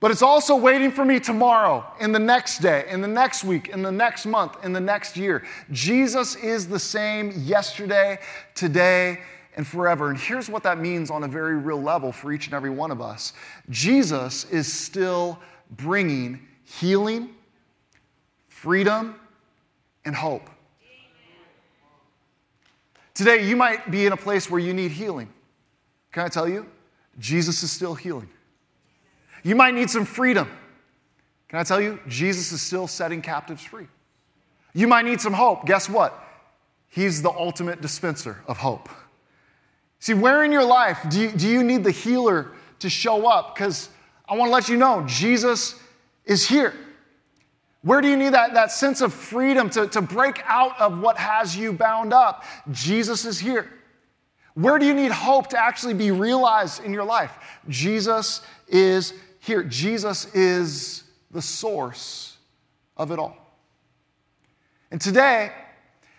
but 0.00 0.10
it's 0.10 0.22
also 0.22 0.56
waiting 0.56 0.90
for 0.90 1.04
me 1.04 1.20
tomorrow, 1.20 1.84
in 2.00 2.12
the 2.12 2.18
next 2.18 2.60
day, 2.60 2.86
in 2.88 3.02
the 3.02 3.08
next 3.08 3.44
week, 3.44 3.68
in 3.68 3.82
the 3.82 3.92
next 3.92 4.24
month, 4.24 4.64
in 4.64 4.72
the 4.72 4.80
next 4.80 5.18
year. 5.18 5.44
Jesus 5.70 6.34
is 6.36 6.66
the 6.66 6.78
same 6.78 7.30
yesterday, 7.44 8.18
today, 8.54 9.20
and 9.56 9.66
forever. 9.66 10.10
And 10.10 10.18
here's 10.18 10.48
what 10.48 10.62
that 10.62 10.78
means 10.78 11.10
on 11.10 11.24
a 11.24 11.28
very 11.28 11.56
real 11.56 11.80
level 11.80 12.12
for 12.12 12.32
each 12.32 12.46
and 12.46 12.54
every 12.54 12.70
one 12.70 12.90
of 12.90 13.00
us 13.00 13.32
Jesus 13.70 14.44
is 14.44 14.72
still 14.72 15.38
bringing 15.70 16.46
healing, 16.64 17.30
freedom, 18.48 19.18
and 20.04 20.14
hope. 20.14 20.50
Today, 23.14 23.48
you 23.48 23.56
might 23.56 23.90
be 23.90 24.04
in 24.04 24.12
a 24.12 24.16
place 24.16 24.50
where 24.50 24.60
you 24.60 24.74
need 24.74 24.90
healing. 24.90 25.32
Can 26.12 26.24
I 26.24 26.28
tell 26.28 26.46
you? 26.46 26.66
Jesus 27.18 27.62
is 27.62 27.72
still 27.72 27.94
healing. 27.94 28.28
You 29.42 29.56
might 29.56 29.72
need 29.72 29.88
some 29.88 30.04
freedom. 30.04 30.50
Can 31.48 31.58
I 31.58 31.62
tell 31.62 31.80
you? 31.80 31.98
Jesus 32.08 32.52
is 32.52 32.60
still 32.60 32.86
setting 32.86 33.22
captives 33.22 33.62
free. 33.62 33.86
You 34.74 34.86
might 34.86 35.06
need 35.06 35.20
some 35.20 35.32
hope. 35.32 35.64
Guess 35.64 35.88
what? 35.88 36.22
He's 36.88 37.22
the 37.22 37.30
ultimate 37.30 37.80
dispenser 37.80 38.42
of 38.46 38.58
hope. 38.58 38.90
See, 39.98 40.14
where 40.14 40.44
in 40.44 40.52
your 40.52 40.64
life 40.64 40.98
do 41.08 41.20
you, 41.20 41.30
do 41.30 41.48
you 41.48 41.64
need 41.64 41.84
the 41.84 41.90
healer 41.90 42.52
to 42.80 42.90
show 42.90 43.26
up? 43.26 43.54
Because 43.54 43.88
I 44.28 44.36
want 44.36 44.48
to 44.48 44.52
let 44.52 44.68
you 44.68 44.76
know 44.76 45.04
Jesus 45.06 45.80
is 46.24 46.46
here. 46.46 46.74
Where 47.82 48.00
do 48.00 48.08
you 48.08 48.16
need 48.16 48.34
that, 48.34 48.54
that 48.54 48.72
sense 48.72 49.00
of 49.00 49.14
freedom 49.14 49.70
to, 49.70 49.86
to 49.88 50.02
break 50.02 50.42
out 50.44 50.78
of 50.80 51.00
what 51.00 51.16
has 51.18 51.56
you 51.56 51.72
bound 51.72 52.12
up? 52.12 52.44
Jesus 52.72 53.24
is 53.24 53.38
here. 53.38 53.70
Where 54.54 54.78
do 54.78 54.86
you 54.86 54.94
need 54.94 55.12
hope 55.12 55.48
to 55.48 55.62
actually 55.62 55.94
be 55.94 56.10
realized 56.10 56.82
in 56.82 56.92
your 56.92 57.04
life? 57.04 57.30
Jesus 57.68 58.40
is 58.66 59.14
here. 59.38 59.62
Jesus 59.62 60.34
is 60.34 61.04
the 61.30 61.42
source 61.42 62.38
of 62.96 63.12
it 63.12 63.18
all. 63.18 63.36
And 64.90 65.00
today, 65.00 65.52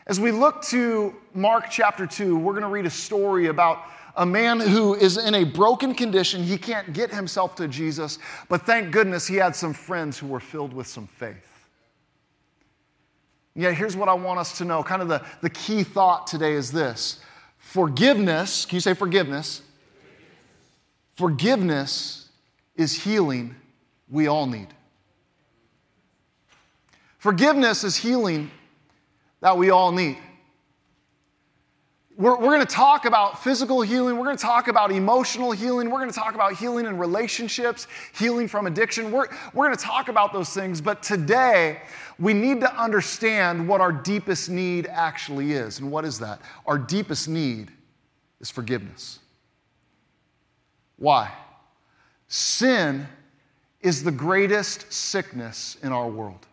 as 0.08 0.22
we 0.22 0.32
look 0.32 0.62
to 0.64 1.14
Mark 1.34 1.66
chapter 1.70 2.08
2, 2.08 2.38
we're 2.38 2.54
going 2.54 2.64
to 2.64 2.70
read 2.70 2.86
a 2.86 2.90
story 2.90 3.48
about 3.48 3.84
a 4.16 4.26
man 4.26 4.60
who 4.60 4.96
is 4.96 5.18
in 5.18 5.36
a 5.36 5.44
broken 5.44 5.94
condition. 5.94 6.42
He 6.42 6.58
can't 6.58 6.94
get 6.94 7.14
himself 7.14 7.56
to 7.56 7.68
Jesus, 7.68 8.18
but 8.48 8.66
thank 8.66 8.92
goodness 8.92 9.28
he 9.28 9.36
had 9.36 9.54
some 9.56 9.74
friends 9.74 10.18
who 10.18 10.28
were 10.28 10.40
filled 10.40 10.74
with 10.74 10.88
some 10.88 11.08
faith. 11.08 11.68
Yeah, 13.54 13.72
here's 13.72 13.98
what 13.98 14.08
I 14.08 14.14
want 14.14 14.40
us 14.40 14.58
to 14.60 14.66
know. 14.66 14.82
Kind 14.82 15.02
of 15.02 15.10
the, 15.10 15.26
the 15.42 15.50
key 15.50 15.84
thought 15.84 16.26
today 16.26 16.54
is 16.54 16.72
this 16.72 17.20
forgiveness, 17.58 18.66
can 18.66 18.78
you 18.78 18.82
say 18.82 18.94
forgiveness? 18.94 19.62
Forgiveness 21.16 22.30
is 22.76 23.04
healing 23.04 23.56
we 24.10 24.28
all 24.28 24.48
need. 24.48 24.68
Forgiveness 27.18 27.84
is 27.84 27.98
healing 27.98 28.52
that 29.42 29.58
we 29.58 29.70
all 29.70 29.92
need. 29.92 30.18
We're, 32.18 32.36
we're 32.36 32.56
going 32.56 32.66
to 32.66 32.66
talk 32.66 33.06
about 33.06 33.44
physical 33.44 33.84
healing. 33.84 34.18
We're 34.18 34.26
going 34.26 34.38
to 34.38 34.42
talk 34.42 34.68
about 34.68 34.92
emotional 34.92 35.52
healing. 35.52 35.92
We're 35.92 36.00
going 36.00 36.10
to 36.10 36.20
talk 36.20 36.34
about 36.34 36.54
healing 36.54 36.88
in 36.88 36.98
relationships, 36.98 37.88
healing 38.16 38.48
from 38.48 38.66
addiction. 38.66 39.12
We're, 39.12 39.28
we're 39.54 39.66
going 39.66 39.78
to 39.78 39.84
talk 39.84 40.10
about 40.10 40.34
those 40.34 40.50
things. 40.50 40.82
But 40.82 41.04
today, 41.04 41.84
we 42.18 42.34
need 42.34 42.60
to 42.62 42.76
understand 42.76 43.68
what 43.68 43.82
our 43.82 43.92
deepest 43.92 44.50
need 44.50 44.88
actually 44.88 45.52
is. 45.52 45.80
And 45.80 45.92
what 45.92 46.06
is 46.06 46.18
that? 46.18 46.42
Our 46.66 46.80
deepest 46.80 47.30
need 47.30 47.70
is 48.42 48.50
forgiveness. 48.50 49.20
Why? 50.98 51.32
Sin 52.28 53.08
is 53.82 54.04
the 54.04 54.12
greatest 54.12 54.92
sickness 54.92 55.78
in 55.84 55.92
our 55.92 56.10
world. 56.10 56.47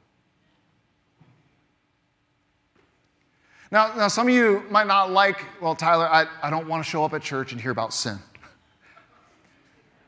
Now, 3.75 3.93
now, 3.97 4.07
some 4.07 4.29
of 4.29 4.33
you 4.33 4.63
might 4.71 4.87
not 4.87 5.11
like, 5.11 5.45
well, 5.61 5.75
Tyler, 5.75 6.07
I, 6.09 6.29
I 6.41 6.49
don't 6.49 6.69
want 6.69 6.85
to 6.85 6.89
show 6.89 7.05
up 7.05 7.13
at 7.13 7.23
church 7.23 7.51
and 7.51 7.61
hear 7.61 7.73
about 7.73 7.93
sin. 7.93 8.21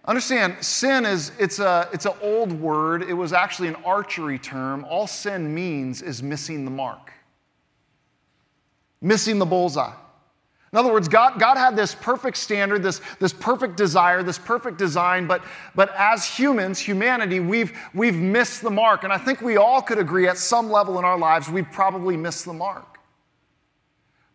Understand, 0.04 0.64
sin 0.64 1.04
is, 1.04 1.32
it's, 1.36 1.58
a, 1.58 1.88
it's 1.92 2.06
an 2.06 2.12
old 2.22 2.52
word. 2.52 3.02
It 3.02 3.14
was 3.14 3.32
actually 3.32 3.66
an 3.66 3.74
archery 3.84 4.38
term. 4.38 4.86
All 4.88 5.08
sin 5.08 5.52
means 5.52 6.00
is 6.00 6.22
missing 6.22 6.64
the 6.64 6.70
mark, 6.70 7.10
missing 9.00 9.40
the 9.40 9.46
bullseye. 9.46 9.94
In 10.72 10.78
other 10.78 10.92
words, 10.92 11.08
God, 11.08 11.40
God 11.40 11.56
had 11.56 11.74
this 11.74 11.92
perfect 11.92 12.36
standard, 12.36 12.84
this, 12.84 13.00
this 13.18 13.32
perfect 13.32 13.76
desire, 13.76 14.22
this 14.22 14.38
perfect 14.38 14.78
design, 14.78 15.26
but, 15.26 15.42
but 15.74 15.92
as 15.96 16.24
humans, 16.24 16.78
humanity, 16.78 17.40
we've, 17.40 17.76
we've 17.94 18.14
missed 18.14 18.62
the 18.62 18.70
mark. 18.70 19.02
And 19.02 19.12
I 19.12 19.18
think 19.18 19.40
we 19.40 19.56
all 19.56 19.82
could 19.82 19.98
agree 19.98 20.28
at 20.28 20.38
some 20.38 20.70
level 20.70 21.00
in 21.00 21.04
our 21.04 21.18
lives, 21.18 21.50
we've 21.50 21.72
probably 21.72 22.16
missed 22.16 22.44
the 22.44 22.52
mark. 22.52 22.95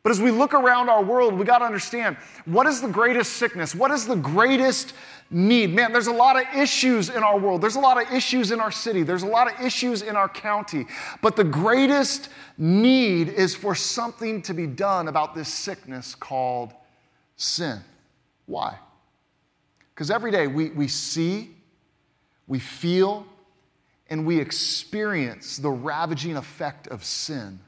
But 0.03 0.11
as 0.11 0.19
we 0.19 0.31
look 0.31 0.53
around 0.53 0.89
our 0.89 1.03
world, 1.03 1.35
we 1.35 1.45
got 1.45 1.59
to 1.59 1.65
understand 1.65 2.17
what 2.45 2.65
is 2.65 2.81
the 2.81 2.87
greatest 2.87 3.33
sickness? 3.33 3.75
What 3.75 3.91
is 3.91 4.07
the 4.07 4.15
greatest 4.15 4.93
need? 5.29 5.75
Man, 5.75 5.93
there's 5.93 6.07
a 6.07 6.11
lot 6.11 6.37
of 6.37 6.43
issues 6.55 7.09
in 7.09 7.21
our 7.21 7.37
world. 7.37 7.61
There's 7.61 7.75
a 7.75 7.79
lot 7.79 8.01
of 8.01 8.11
issues 8.11 8.51
in 8.51 8.59
our 8.59 8.71
city. 8.71 9.03
There's 9.03 9.21
a 9.21 9.27
lot 9.27 9.51
of 9.51 9.63
issues 9.63 10.01
in 10.01 10.15
our 10.15 10.27
county. 10.27 10.87
But 11.21 11.35
the 11.35 11.43
greatest 11.43 12.29
need 12.57 13.29
is 13.29 13.53
for 13.53 13.75
something 13.75 14.41
to 14.43 14.55
be 14.55 14.65
done 14.65 15.07
about 15.07 15.35
this 15.35 15.53
sickness 15.53 16.15
called 16.15 16.73
sin. 17.35 17.79
Why? 18.47 18.79
Because 19.93 20.09
every 20.09 20.31
day 20.31 20.47
we, 20.47 20.69
we 20.71 20.87
see, 20.87 21.51
we 22.47 22.57
feel, 22.57 23.27
and 24.09 24.25
we 24.25 24.39
experience 24.39 25.57
the 25.57 25.69
ravaging 25.69 26.37
effect 26.37 26.87
of 26.87 27.03
sin 27.03 27.59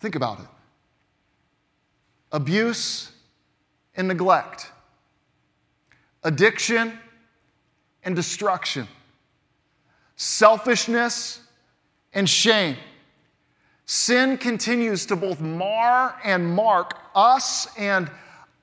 Think 0.00 0.14
about 0.14 0.40
it 0.40 0.46
abuse 2.30 3.10
and 3.96 4.08
neglect, 4.08 4.70
addiction 6.22 6.98
and 8.04 8.14
destruction, 8.14 8.86
selfishness 10.16 11.40
and 12.12 12.28
shame. 12.28 12.76
Sin 13.86 14.36
continues 14.36 15.06
to 15.06 15.16
both 15.16 15.40
mar 15.40 16.20
and 16.22 16.54
mark 16.54 16.98
us 17.14 17.68
and 17.78 18.10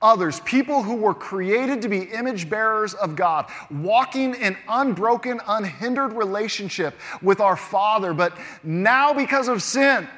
others, 0.00 0.40
people 0.40 0.82
who 0.82 0.94
were 0.94 1.14
created 1.14 1.82
to 1.82 1.88
be 1.88 2.02
image 2.02 2.48
bearers 2.48 2.94
of 2.94 3.16
God, 3.16 3.50
walking 3.70 4.34
in 4.34 4.56
unbroken, 4.68 5.40
unhindered 5.48 6.12
relationship 6.12 6.94
with 7.22 7.40
our 7.40 7.56
Father. 7.56 8.12
But 8.12 8.36
now, 8.62 9.12
because 9.12 9.48
of 9.48 9.62
sin, 9.62 10.08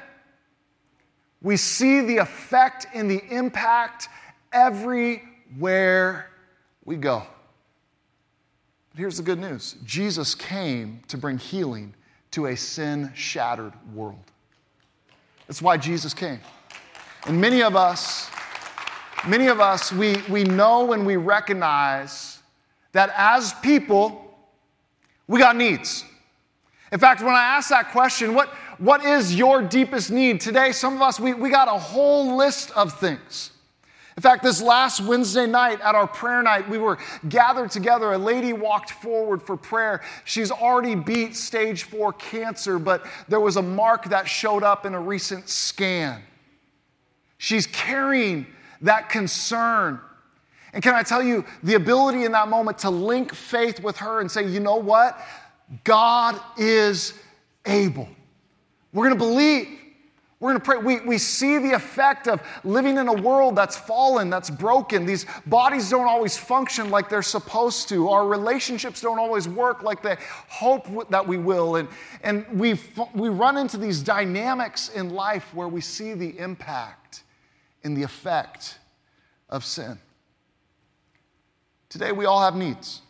we 1.41 1.57
see 1.57 2.01
the 2.01 2.17
effect 2.17 2.87
and 2.93 3.09
the 3.09 3.23
impact 3.29 4.09
everywhere 4.51 6.29
we 6.85 6.97
go. 6.97 7.23
But 8.91 8.99
here's 8.99 9.17
the 9.17 9.23
good 9.23 9.39
news 9.39 9.75
Jesus 9.85 10.35
came 10.35 11.01
to 11.07 11.17
bring 11.17 11.37
healing 11.37 11.93
to 12.31 12.47
a 12.47 12.55
sin 12.55 13.11
shattered 13.15 13.73
world. 13.93 14.19
That's 15.47 15.61
why 15.61 15.77
Jesus 15.77 16.13
came. 16.13 16.39
And 17.25 17.39
many 17.39 17.63
of 17.63 17.75
us, 17.75 18.29
many 19.27 19.47
of 19.47 19.59
us, 19.59 19.91
we, 19.91 20.17
we 20.29 20.43
know 20.43 20.93
and 20.93 21.05
we 21.05 21.15
recognize 21.17 22.39
that 22.91 23.11
as 23.15 23.53
people, 23.55 24.37
we 25.27 25.39
got 25.39 25.55
needs. 25.55 26.05
In 26.91 26.99
fact, 26.99 27.21
when 27.21 27.33
I 27.33 27.57
ask 27.57 27.69
that 27.69 27.91
question, 27.91 28.33
what, 28.33 28.53
what 28.79 29.05
is 29.05 29.35
your 29.35 29.61
deepest 29.61 30.09
need? 30.09 30.41
Today, 30.41 30.71
some 30.71 30.95
of 30.95 31.01
us, 31.01 31.19
we, 31.19 31.33
we 31.33 31.49
got 31.49 31.67
a 31.67 31.77
whole 31.77 32.37
list 32.37 32.71
of 32.71 32.97
things. 32.97 33.51
In 34.15 34.21
fact, 34.21 34.43
this 34.43 34.61
last 34.61 34.99
Wednesday 34.99 35.45
night 35.45 35.79
at 35.81 35.95
our 35.95 36.07
prayer 36.07 36.41
night, 36.41 36.69
we 36.69 36.77
were 36.77 36.97
gathered 37.29 37.71
together. 37.71 38.11
A 38.11 38.17
lady 38.17 38.51
walked 38.51 38.91
forward 38.91 39.41
for 39.41 39.55
prayer. 39.55 40.01
She's 40.25 40.51
already 40.51 40.95
beat 40.95 41.37
stage 41.37 41.83
four 41.83 42.11
cancer, 42.13 42.79
but 42.79 43.05
there 43.29 43.39
was 43.39 43.55
a 43.55 43.61
mark 43.61 44.09
that 44.09 44.27
showed 44.27 44.63
up 44.63 44.85
in 44.85 44.93
a 44.93 44.99
recent 44.99 45.47
scan. 45.47 46.21
She's 47.37 47.65
carrying 47.67 48.45
that 48.81 49.09
concern. 49.09 50.01
And 50.73 50.83
can 50.83 50.95
I 50.95 51.03
tell 51.03 51.23
you, 51.23 51.45
the 51.63 51.75
ability 51.75 52.25
in 52.25 52.33
that 52.33 52.49
moment 52.49 52.79
to 52.79 52.89
link 52.89 53.33
faith 53.33 53.81
with 53.81 53.97
her 53.97 54.19
and 54.19 54.29
say, 54.29 54.45
you 54.45 54.59
know 54.59 54.75
what? 54.75 55.17
God 55.83 56.39
is 56.57 57.13
able. 57.65 58.09
We're 58.93 59.07
going 59.07 59.19
to 59.19 59.25
believe. 59.25 59.79
We're 60.39 60.51
going 60.51 60.61
to 60.61 60.65
pray. 60.65 60.77
We, 60.77 61.05
we 61.05 61.17
see 61.17 61.57
the 61.57 61.73
effect 61.73 62.29
of 62.29 62.41
living 62.63 62.97
in 62.97 63.09
a 63.09 63.13
world 63.13 63.57
that's 63.57 63.75
fallen, 63.75 64.29
that's 64.29 64.49
broken. 64.49 65.05
These 65.05 65.25
bodies 65.45 65.89
don't 65.89 66.07
always 66.07 66.37
function 66.37 66.89
like 66.89 67.09
they're 67.09 67.21
supposed 67.21 67.89
to. 67.89 68.07
Our 68.07 68.25
relationships 68.25 69.01
don't 69.01 69.19
always 69.19 69.49
work 69.49 69.83
like 69.83 70.01
they 70.01 70.15
hope 70.47 71.09
that 71.09 71.27
we 71.27 71.37
will. 71.37 71.75
And, 71.75 71.89
and 72.23 72.45
we 72.57 72.79
we 73.13 73.27
run 73.27 73.57
into 73.57 73.77
these 73.77 74.01
dynamics 74.01 74.87
in 74.89 75.09
life 75.09 75.53
where 75.53 75.67
we 75.67 75.81
see 75.81 76.13
the 76.13 76.37
impact 76.39 77.23
and 77.83 77.97
the 77.97 78.03
effect 78.03 78.79
of 79.49 79.65
sin. 79.65 79.99
Today, 81.89 82.13
we 82.13 82.25
all 82.25 82.41
have 82.41 82.55
needs. 82.55 83.01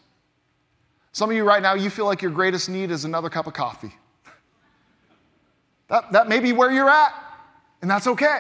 Some 1.12 1.30
of 1.30 1.36
you 1.36 1.44
right 1.44 1.62
now, 1.62 1.76
you 1.76 1.92
feel 1.92 2.06
like 2.06 2.24
your 2.24 2.32
greatest 2.32 2.70
need 2.70 2.90
is 2.90 3.06
another 3.06 3.30
cup 3.30 3.46
of 3.46 3.54
coffee. 3.54 3.94
That, 5.90 6.12
that 6.12 6.30
may 6.30 6.40
be 6.40 6.54
where 6.54 6.72
you're 6.72 6.90
at, 6.90 7.14
and 7.82 7.90
that's 7.90 8.08
okay. 8.08 8.40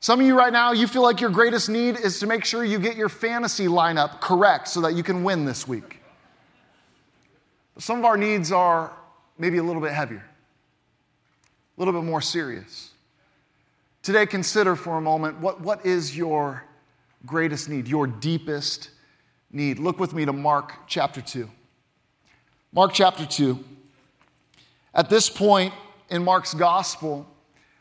Some 0.00 0.20
of 0.20 0.26
you 0.26 0.36
right 0.36 0.52
now, 0.52 0.72
you 0.72 0.86
feel 0.86 1.02
like 1.02 1.20
your 1.20 1.30
greatest 1.30 1.68
need 1.68 1.98
is 1.98 2.20
to 2.20 2.26
make 2.26 2.44
sure 2.44 2.64
you 2.64 2.78
get 2.78 2.96
your 2.96 3.08
fantasy 3.08 3.66
lineup 3.66 4.20
correct 4.20 4.68
so 4.68 4.80
that 4.82 4.94
you 4.94 5.02
can 5.02 5.24
win 5.24 5.44
this 5.44 5.68
week. 5.68 6.00
But 7.74 7.82
some 7.82 7.98
of 7.98 8.04
our 8.04 8.16
needs 8.16 8.52
are 8.52 8.92
maybe 9.38 9.58
a 9.58 9.62
little 9.62 9.82
bit 9.82 9.92
heavier, 9.92 10.24
a 11.76 11.80
little 11.80 11.92
bit 11.92 12.04
more 12.04 12.22
serious. 12.22 12.90
Today, 14.02 14.24
consider 14.24 14.76
for 14.76 14.96
a 14.96 15.00
moment 15.00 15.38
what, 15.38 15.60
what 15.60 15.84
is 15.84 16.16
your 16.16 16.64
greatest 17.26 17.68
need, 17.68 17.86
your 17.86 18.06
deepest 18.06 18.90
need. 19.52 19.78
Look 19.78 19.98
with 19.98 20.14
me 20.14 20.24
to 20.24 20.32
Mark 20.32 20.72
chapter 20.86 21.20
2. 21.20 21.48
Mark 22.72 22.92
chapter 22.94 23.26
2. 23.26 23.62
At 24.94 25.10
this 25.10 25.28
point 25.28 25.74
in 26.10 26.24
Mark's 26.24 26.54
gospel, 26.54 27.26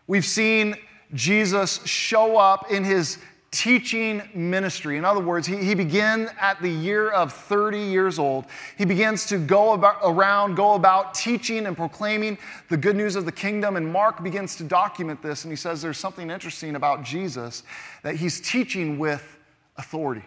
we've 0.08 0.26
seen 0.26 0.76
Jesus 1.14 1.84
show 1.86 2.38
up 2.38 2.72
in 2.72 2.84
his 2.84 3.18
teaching 3.52 4.22
ministry. 4.36 4.98
In 4.98 5.06
other 5.06 5.20
words, 5.20 5.48
he, 5.48 5.58
he 5.58 5.74
began 5.74 6.30
at 6.40 6.62
the 6.62 6.70
year 6.70 7.10
of 7.10 7.34
30 7.34 7.80
years 7.80 8.20
old. 8.20 8.46
He 8.78 8.86
begins 8.86 9.26
to 9.28 9.40
go 9.40 9.74
about, 9.74 9.98
around, 10.04 10.56
go 10.56 10.76
about 10.76 11.16
teaching 11.16 11.66
and 11.66 11.76
proclaiming 11.76 12.38
the 12.70 12.78
good 12.78 12.96
news 12.96 13.16
of 13.16 13.26
the 13.26 13.32
kingdom. 13.32 13.76
And 13.76 13.92
Mark 13.92 14.24
begins 14.24 14.56
to 14.58 14.64
document 14.64 15.22
this, 15.24 15.46
and 15.46 15.52
he 15.52 15.56
says 15.56 15.82
there's 15.82 15.98
something 15.98 16.30
interesting 16.30 16.76
about 16.76 17.04
Jesus 17.04 17.64
that 18.04 18.16
he's 18.16 18.40
teaching 18.40 19.00
with 19.00 19.38
authority. 19.78 20.24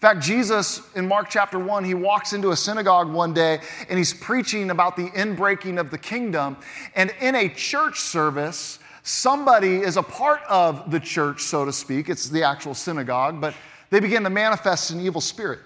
In 0.00 0.08
fact, 0.08 0.22
Jesus 0.22 0.80
in 0.94 1.06
Mark 1.06 1.28
chapter 1.28 1.58
1, 1.58 1.84
he 1.84 1.92
walks 1.92 2.32
into 2.32 2.52
a 2.52 2.56
synagogue 2.56 3.12
one 3.12 3.34
day 3.34 3.60
and 3.90 3.98
he's 3.98 4.14
preaching 4.14 4.70
about 4.70 4.96
the 4.96 5.10
inbreaking 5.10 5.78
of 5.78 5.90
the 5.90 5.98
kingdom. 5.98 6.56
And 6.94 7.12
in 7.20 7.34
a 7.34 7.50
church 7.50 8.00
service, 8.00 8.78
somebody 9.02 9.76
is 9.76 9.98
a 9.98 10.02
part 10.02 10.40
of 10.48 10.90
the 10.90 11.00
church, 11.00 11.42
so 11.42 11.66
to 11.66 11.72
speak. 11.72 12.08
It's 12.08 12.30
the 12.30 12.44
actual 12.44 12.72
synagogue, 12.72 13.42
but 13.42 13.52
they 13.90 14.00
begin 14.00 14.22
to 14.22 14.30
manifest 14.30 14.90
an 14.90 15.00
evil 15.00 15.20
spirit. 15.20 15.58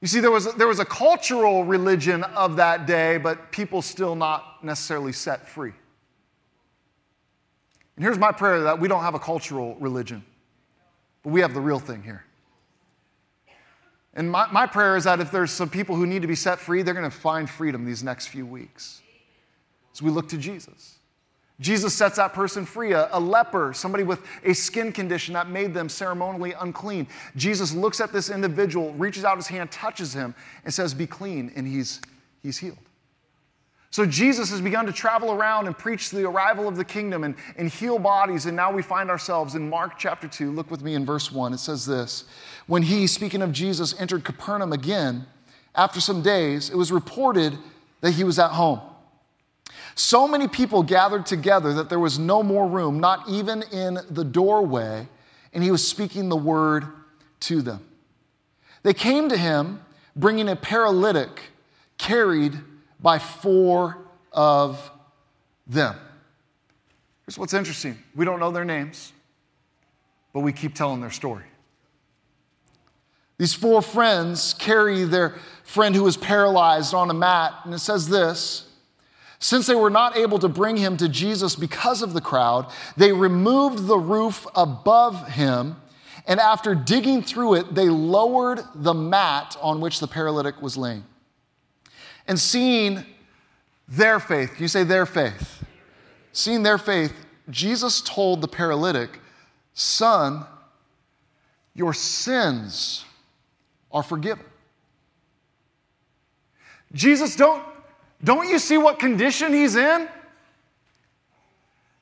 You 0.00 0.08
see, 0.08 0.20
there 0.20 0.30
was, 0.30 0.54
there 0.54 0.68
was 0.68 0.78
a 0.78 0.86
cultural 0.86 1.64
religion 1.64 2.24
of 2.24 2.56
that 2.56 2.86
day, 2.86 3.18
but 3.18 3.52
people 3.52 3.82
still 3.82 4.14
not 4.14 4.64
necessarily 4.64 5.12
set 5.12 5.46
free. 5.46 5.72
And 7.96 8.04
here's 8.04 8.18
my 8.18 8.32
prayer 8.32 8.62
that 8.62 8.80
we 8.80 8.88
don't 8.88 9.02
have 9.02 9.14
a 9.14 9.18
cultural 9.18 9.74
religion, 9.76 10.24
but 11.26 11.32
we 11.32 11.40
have 11.40 11.54
the 11.54 11.60
real 11.60 11.80
thing 11.80 12.04
here. 12.04 12.24
And 14.14 14.30
my, 14.30 14.46
my 14.52 14.64
prayer 14.64 14.96
is 14.96 15.02
that 15.04 15.18
if 15.18 15.32
there's 15.32 15.50
some 15.50 15.68
people 15.68 15.96
who 15.96 16.06
need 16.06 16.22
to 16.22 16.28
be 16.28 16.36
set 16.36 16.60
free, 16.60 16.82
they're 16.82 16.94
going 16.94 17.10
to 17.10 17.16
find 17.16 17.50
freedom 17.50 17.84
these 17.84 18.04
next 18.04 18.28
few 18.28 18.46
weeks 18.46 19.02
as 19.92 20.00
we 20.00 20.12
look 20.12 20.28
to 20.28 20.38
Jesus. 20.38 21.00
Jesus 21.58 21.92
sets 21.94 22.14
that 22.14 22.32
person 22.32 22.64
free, 22.64 22.92
a, 22.92 23.08
a, 23.10 23.18
leper, 23.18 23.72
somebody 23.72 24.04
with 24.04 24.24
a 24.44 24.52
skin 24.52 24.92
condition 24.92 25.34
that 25.34 25.50
made 25.50 25.74
them 25.74 25.88
ceremonially 25.88 26.52
unclean. 26.52 27.08
Jesus 27.34 27.74
looks 27.74 28.00
at 28.00 28.12
this 28.12 28.30
individual, 28.30 28.92
reaches 28.92 29.24
out 29.24 29.36
his 29.36 29.48
hand, 29.48 29.72
touches 29.72 30.14
him, 30.14 30.32
and 30.64 30.72
says, 30.72 30.94
Be 30.94 31.08
clean, 31.08 31.50
and 31.56 31.66
he's, 31.66 32.00
he's 32.40 32.56
healed. 32.56 32.78
So 33.90 34.04
Jesus 34.04 34.50
has 34.50 34.60
begun 34.60 34.86
to 34.86 34.92
travel 34.92 35.32
around 35.32 35.66
and 35.66 35.76
preach 35.76 36.10
the 36.10 36.24
arrival 36.28 36.68
of 36.68 36.76
the 36.76 36.84
kingdom 36.84 37.24
and, 37.24 37.34
and 37.56 37.70
heal 37.70 37.98
bodies, 37.98 38.46
and 38.46 38.56
now 38.56 38.72
we 38.72 38.82
find 38.82 39.10
ourselves 39.10 39.54
in 39.54 39.70
Mark 39.70 39.98
chapter 39.98 40.28
2. 40.28 40.50
Look 40.50 40.70
with 40.70 40.82
me 40.82 40.94
in 40.94 41.06
verse 41.06 41.32
1. 41.32 41.52
It 41.52 41.58
says 41.58 41.86
this 41.86 42.24
When 42.66 42.82
he, 42.82 43.06
speaking 43.06 43.42
of 43.42 43.52
Jesus, 43.52 43.98
entered 43.98 44.24
Capernaum 44.24 44.72
again, 44.72 45.26
after 45.74 46.00
some 46.00 46.22
days, 46.22 46.70
it 46.70 46.76
was 46.76 46.90
reported 46.90 47.56
that 48.00 48.12
he 48.12 48.24
was 48.24 48.38
at 48.38 48.50
home. 48.50 48.80
So 49.94 50.28
many 50.28 50.46
people 50.46 50.82
gathered 50.82 51.24
together 51.24 51.72
that 51.74 51.88
there 51.88 51.98
was 51.98 52.18
no 52.18 52.42
more 52.42 52.66
room, 52.66 53.00
not 53.00 53.28
even 53.28 53.62
in 53.72 53.98
the 54.10 54.24
doorway, 54.24 55.08
and 55.52 55.64
he 55.64 55.70
was 55.70 55.86
speaking 55.86 56.28
the 56.28 56.36
word 56.36 56.86
to 57.40 57.62
them. 57.62 57.82
They 58.82 58.92
came 58.92 59.28
to 59.30 59.36
him 59.36 59.80
bringing 60.14 60.48
a 60.48 60.56
paralytic 60.56 61.44
carried 61.98 62.58
by 63.00 63.18
four 63.18 63.98
of 64.32 64.90
them. 65.66 65.96
Here's 67.26 67.38
what's 67.38 67.54
interesting 67.54 67.98
we 68.14 68.24
don't 68.24 68.40
know 68.40 68.50
their 68.50 68.64
names, 68.64 69.12
but 70.32 70.40
we 70.40 70.52
keep 70.52 70.74
telling 70.74 71.00
their 71.00 71.10
story. 71.10 71.44
These 73.38 73.52
four 73.52 73.82
friends 73.82 74.54
carry 74.54 75.04
their 75.04 75.34
friend 75.62 75.94
who 75.94 76.04
was 76.04 76.16
paralyzed 76.16 76.94
on 76.94 77.10
a 77.10 77.14
mat, 77.14 77.52
and 77.64 77.74
it 77.74 77.80
says 77.80 78.08
this 78.08 78.66
since 79.38 79.66
they 79.66 79.74
were 79.74 79.90
not 79.90 80.16
able 80.16 80.38
to 80.38 80.48
bring 80.48 80.76
him 80.76 80.96
to 80.96 81.08
Jesus 81.08 81.56
because 81.56 82.00
of 82.02 82.14
the 82.14 82.20
crowd, 82.20 82.70
they 82.96 83.12
removed 83.12 83.86
the 83.86 83.98
roof 83.98 84.46
above 84.54 85.28
him, 85.28 85.76
and 86.26 86.40
after 86.40 86.74
digging 86.74 87.22
through 87.22 87.54
it, 87.54 87.74
they 87.74 87.88
lowered 87.88 88.60
the 88.74 88.94
mat 88.94 89.56
on 89.60 89.80
which 89.80 90.00
the 90.00 90.08
paralytic 90.08 90.62
was 90.62 90.76
laying. 90.76 91.04
And 92.28 92.38
seeing 92.38 93.04
their 93.88 94.18
faith, 94.18 94.60
you 94.60 94.68
say 94.68 94.82
their 94.82 95.06
faith? 95.06 95.64
Seeing 96.32 96.62
their 96.62 96.78
faith, 96.78 97.14
Jesus 97.48 98.00
told 98.00 98.40
the 98.40 98.48
paralytic, 98.48 99.20
Son, 99.74 100.44
your 101.74 101.92
sins 101.92 103.04
are 103.92 104.02
forgiven. 104.02 104.44
Jesus, 106.92 107.36
don't 107.36 107.62
don't 108.24 108.48
you 108.48 108.58
see 108.58 108.78
what 108.78 108.98
condition 108.98 109.52
he's 109.52 109.76
in? 109.76 110.08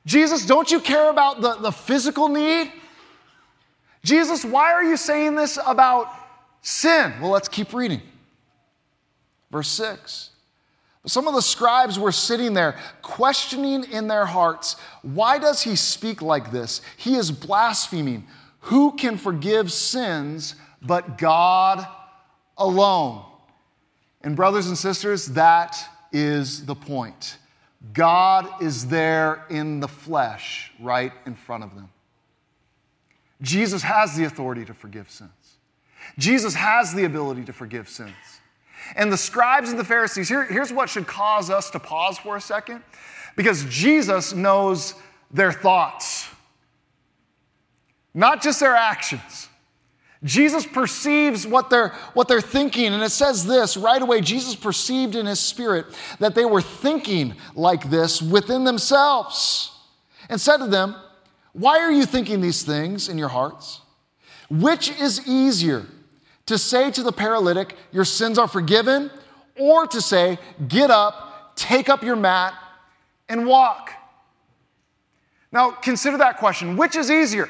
Jesus, 0.05 0.45
don't 0.45 0.71
you 0.71 0.79
care 0.79 1.09
about 1.09 1.41
the, 1.41 1.55
the 1.55 1.71
physical 1.71 2.29
need? 2.29 2.71
Jesus, 4.03 4.45
why 4.45 4.71
are 4.71 4.83
you 4.83 4.97
saying 4.97 5.35
this 5.35 5.57
about 5.65 6.07
sin? 6.61 7.13
Well, 7.19 7.31
let's 7.31 7.47
keep 7.47 7.73
reading. 7.73 8.01
Verse 9.55 9.69
6. 9.69 10.31
Some 11.05 11.29
of 11.29 11.33
the 11.33 11.41
scribes 11.41 11.97
were 11.97 12.11
sitting 12.11 12.53
there 12.53 12.77
questioning 13.01 13.85
in 13.89 14.09
their 14.09 14.25
hearts, 14.25 14.75
why 15.01 15.39
does 15.39 15.61
he 15.61 15.77
speak 15.77 16.21
like 16.21 16.51
this? 16.51 16.81
He 16.97 17.15
is 17.15 17.31
blaspheming. 17.31 18.27
Who 18.59 18.97
can 18.97 19.15
forgive 19.15 19.71
sins 19.71 20.55
but 20.81 21.17
God 21.17 21.87
alone? 22.57 23.23
And, 24.23 24.35
brothers 24.35 24.67
and 24.67 24.77
sisters, 24.77 25.27
that 25.27 25.77
is 26.11 26.65
the 26.65 26.75
point. 26.75 27.37
God 27.93 28.61
is 28.61 28.87
there 28.87 29.45
in 29.49 29.79
the 29.79 29.87
flesh, 29.87 30.73
right 30.81 31.13
in 31.25 31.35
front 31.35 31.63
of 31.63 31.75
them. 31.75 31.87
Jesus 33.41 33.83
has 33.83 34.17
the 34.17 34.25
authority 34.25 34.65
to 34.65 34.73
forgive 34.73 35.09
sins. 35.09 35.31
Jesus 36.17 36.55
has 36.55 36.93
the 36.93 37.05
ability 37.05 37.45
to 37.45 37.53
forgive 37.53 37.87
sins. 37.87 38.34
And 38.95 39.11
the 39.11 39.17
scribes 39.17 39.69
and 39.69 39.79
the 39.79 39.83
Pharisees, 39.83 40.29
here, 40.29 40.45
here's 40.45 40.71
what 40.71 40.89
should 40.89 41.07
cause 41.07 41.49
us 41.49 41.69
to 41.71 41.79
pause 41.79 42.17
for 42.17 42.35
a 42.35 42.41
second 42.41 42.81
because 43.35 43.65
Jesus 43.65 44.33
knows 44.33 44.93
their 45.31 45.51
thoughts, 45.51 46.27
not 48.13 48.41
just 48.41 48.59
their 48.59 48.75
actions. 48.75 49.49
Jesus 50.23 50.65
perceives 50.65 51.45
what 51.45 51.69
they're, 51.69 51.89
what 52.13 52.27
they're 52.27 52.41
thinking. 52.41 52.93
And 52.93 53.03
it 53.03 53.11
says 53.11 53.45
this 53.45 53.77
right 53.77 54.01
away 54.01 54.21
Jesus 54.21 54.55
perceived 54.55 55.15
in 55.15 55.27
his 55.27 55.39
spirit 55.39 55.85
that 56.19 56.33
they 56.33 56.45
were 56.45 56.61
thinking 56.61 57.35
like 57.53 57.89
this 57.89 58.21
within 58.21 58.63
themselves 58.63 59.71
and 60.29 60.41
said 60.41 60.57
to 60.57 60.67
them, 60.67 60.95
Why 61.53 61.79
are 61.79 61.91
you 61.91 62.05
thinking 62.05 62.41
these 62.41 62.63
things 62.63 63.07
in 63.07 63.17
your 63.17 63.27
hearts? 63.29 63.81
Which 64.49 64.89
is 64.99 65.27
easier, 65.27 65.85
to 66.45 66.57
say 66.57 66.91
to 66.91 67.03
the 67.03 67.11
paralytic, 67.11 67.75
Your 67.91 68.05
sins 68.05 68.37
are 68.37 68.47
forgiven, 68.47 69.11
or 69.57 69.87
to 69.87 70.01
say, 70.01 70.37
Get 70.67 70.91
up, 70.91 71.55
take 71.55 71.89
up 71.89 72.03
your 72.03 72.15
mat, 72.15 72.53
and 73.29 73.45
walk? 73.47 73.91
Now, 75.51 75.71
consider 75.71 76.17
that 76.17 76.37
question. 76.37 76.75
Which 76.75 76.95
is 76.95 77.09
easier? 77.09 77.49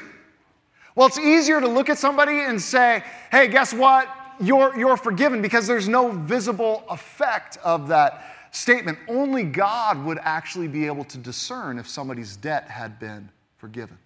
Well, 0.94 1.06
it's 1.06 1.18
easier 1.18 1.60
to 1.60 1.68
look 1.68 1.90
at 1.90 1.98
somebody 1.98 2.40
and 2.40 2.60
say, 2.60 3.04
hey, 3.30 3.48
guess 3.48 3.74
what? 3.74 4.08
You're, 4.40 4.76
you're 4.78 4.96
forgiven 4.96 5.42
because 5.42 5.66
there's 5.66 5.88
no 5.88 6.10
visible 6.10 6.84
effect 6.88 7.58
of 7.62 7.88
that 7.88 8.48
statement. 8.50 8.98
Only 9.06 9.42
God 9.42 10.02
would 10.04 10.18
actually 10.22 10.68
be 10.68 10.86
able 10.86 11.04
to 11.04 11.18
discern 11.18 11.78
if 11.78 11.86
somebody's 11.86 12.36
debt 12.36 12.70
had 12.70 12.98
been 12.98 13.28
forgiven. 13.58 13.98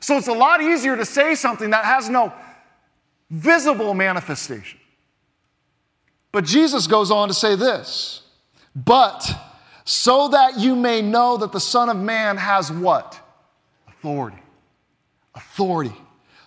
So 0.00 0.16
it's 0.16 0.28
a 0.28 0.32
lot 0.32 0.62
easier 0.62 0.96
to 0.96 1.04
say 1.04 1.34
something 1.34 1.70
that 1.70 1.84
has 1.84 2.08
no 2.08 2.32
visible 3.30 3.94
manifestation. 3.94 4.78
But 6.32 6.44
Jesus 6.44 6.86
goes 6.86 7.10
on 7.10 7.28
to 7.28 7.34
say 7.34 7.56
this, 7.56 8.22
but 8.76 9.30
so 9.84 10.28
that 10.28 10.58
you 10.58 10.76
may 10.76 11.02
know 11.02 11.36
that 11.38 11.52
the 11.52 11.60
Son 11.60 11.88
of 11.88 11.96
Man 11.96 12.36
has 12.36 12.70
what? 12.70 13.18
Authority 13.88 14.40
authority. 15.34 15.92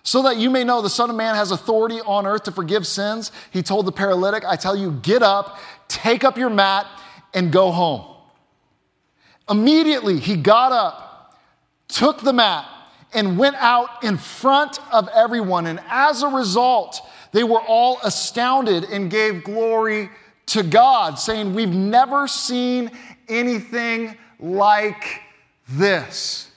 So 0.03 0.23
that 0.23 0.37
you 0.37 0.49
may 0.49 0.63
know 0.63 0.81
the 0.81 0.89
Son 0.89 1.09
of 1.09 1.15
Man 1.15 1.35
has 1.35 1.51
authority 1.51 2.01
on 2.01 2.25
earth 2.25 2.43
to 2.43 2.51
forgive 2.51 2.85
sins, 2.85 3.31
he 3.51 3.61
told 3.63 3.85
the 3.85 3.91
paralytic, 3.91 4.43
I 4.43 4.55
tell 4.55 4.75
you, 4.75 4.91
get 5.01 5.23
up, 5.23 5.59
take 5.87 6.23
up 6.23 6.37
your 6.37 6.49
mat, 6.49 6.87
and 7.33 7.51
go 7.51 7.71
home. 7.71 8.05
Immediately, 9.49 10.19
he 10.19 10.35
got 10.35 10.71
up, 10.71 11.39
took 11.87 12.21
the 12.21 12.33
mat, 12.33 12.65
and 13.13 13.37
went 13.37 13.55
out 13.57 14.03
in 14.03 14.17
front 14.17 14.79
of 14.91 15.07
everyone. 15.13 15.67
And 15.67 15.79
as 15.89 16.23
a 16.23 16.27
result, 16.27 17.01
they 17.31 17.43
were 17.43 17.61
all 17.61 17.99
astounded 18.03 18.85
and 18.85 19.09
gave 19.09 19.43
glory 19.43 20.09
to 20.47 20.63
God, 20.63 21.19
saying, 21.19 21.53
We've 21.53 21.69
never 21.69 22.27
seen 22.27 22.91
anything 23.27 24.17
like 24.39 25.21
this. 25.69 26.49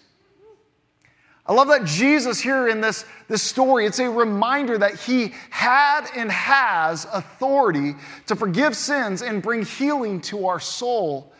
I 1.48 1.52
love 1.52 1.68
that 1.68 1.84
Jesus 1.84 2.40
here 2.40 2.66
in 2.66 2.80
this, 2.80 3.04
this 3.28 3.40
story, 3.40 3.86
it's 3.86 4.00
a 4.00 4.10
reminder 4.10 4.76
that 4.78 4.96
he 4.96 5.32
had 5.50 6.08
and 6.16 6.30
has 6.30 7.06
authority 7.12 7.94
to 8.26 8.34
forgive 8.34 8.76
sins 8.76 9.22
and 9.22 9.40
bring 9.40 9.64
healing 9.64 10.20
to 10.22 10.48
our 10.48 10.58
soul, 10.58 11.32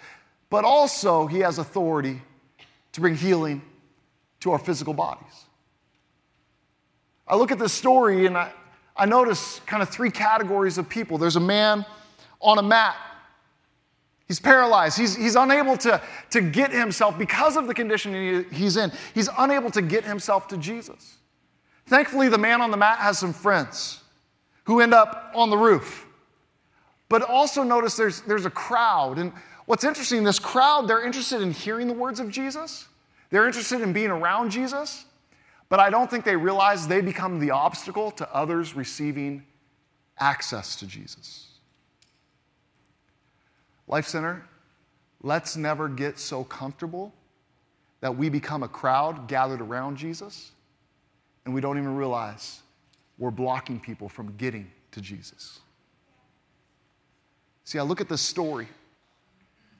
but 0.48 0.64
also 0.64 1.26
he 1.26 1.40
has 1.40 1.58
authority 1.58 2.22
to 2.92 3.00
bring 3.00 3.16
healing 3.16 3.62
to 4.46 4.52
our 4.52 4.58
physical 4.58 4.94
bodies. 4.94 5.44
I 7.28 7.36
look 7.36 7.52
at 7.52 7.58
this 7.58 7.72
story 7.72 8.26
and 8.26 8.36
I, 8.36 8.52
I 8.96 9.06
notice 9.06 9.60
kind 9.66 9.82
of 9.82 9.88
three 9.88 10.10
categories 10.10 10.78
of 10.78 10.88
people. 10.88 11.18
There's 11.18 11.36
a 11.36 11.40
man 11.40 11.84
on 12.40 12.58
a 12.58 12.62
mat 12.62 12.96
He's 14.28 14.40
paralyzed. 14.40 14.98
He's, 14.98 15.14
he's 15.14 15.36
unable 15.36 15.76
to, 15.78 16.02
to 16.30 16.40
get 16.40 16.72
himself, 16.72 17.16
because 17.16 17.56
of 17.56 17.66
the 17.68 17.74
condition 17.74 18.12
he, 18.12 18.56
he's 18.56 18.76
in, 18.76 18.90
he's 19.14 19.28
unable 19.38 19.70
to 19.70 19.82
get 19.82 20.04
himself 20.04 20.48
to 20.48 20.56
Jesus. 20.56 21.18
Thankfully, 21.86 22.28
the 22.28 22.38
man 22.38 22.60
on 22.60 22.72
the 22.72 22.76
mat 22.76 22.98
has 22.98 23.18
some 23.18 23.32
friends 23.32 24.02
who 24.64 24.80
end 24.80 24.92
up 24.92 25.30
on 25.34 25.50
the 25.50 25.56
roof. 25.56 26.06
But 27.08 27.22
also 27.22 27.62
notice 27.62 27.96
there's, 27.96 28.22
there's 28.22 28.46
a 28.46 28.50
crowd. 28.50 29.18
And 29.18 29.32
what's 29.66 29.84
interesting, 29.84 30.24
this 30.24 30.40
crowd, 30.40 30.88
they're 30.88 31.06
interested 31.06 31.40
in 31.40 31.52
hearing 31.52 31.86
the 31.86 31.94
words 31.94 32.18
of 32.18 32.28
Jesus, 32.28 32.86
they're 33.30 33.46
interested 33.46 33.80
in 33.80 33.92
being 33.92 34.10
around 34.10 34.50
Jesus. 34.50 35.04
But 35.68 35.80
I 35.80 35.90
don't 35.90 36.10
think 36.10 36.24
they 36.24 36.36
realize 36.36 36.86
they 36.86 37.00
become 37.00 37.40
the 37.40 37.50
obstacle 37.50 38.10
to 38.12 38.34
others 38.34 38.76
receiving 38.76 39.44
access 40.18 40.76
to 40.76 40.86
Jesus. 40.86 41.48
Life 43.88 44.06
Center, 44.06 44.44
let's 45.22 45.56
never 45.56 45.88
get 45.88 46.18
so 46.18 46.44
comfortable 46.44 47.12
that 48.00 48.16
we 48.16 48.28
become 48.28 48.62
a 48.62 48.68
crowd 48.68 49.28
gathered 49.28 49.60
around 49.60 49.96
Jesus 49.96 50.52
and 51.44 51.54
we 51.54 51.60
don't 51.60 51.78
even 51.78 51.96
realize 51.96 52.60
we're 53.18 53.30
blocking 53.30 53.80
people 53.80 54.08
from 54.08 54.36
getting 54.36 54.70
to 54.92 55.00
Jesus. 55.00 55.60
See, 57.64 57.78
I 57.78 57.82
look 57.82 58.00
at 58.00 58.08
this 58.08 58.20
story. 58.20 58.68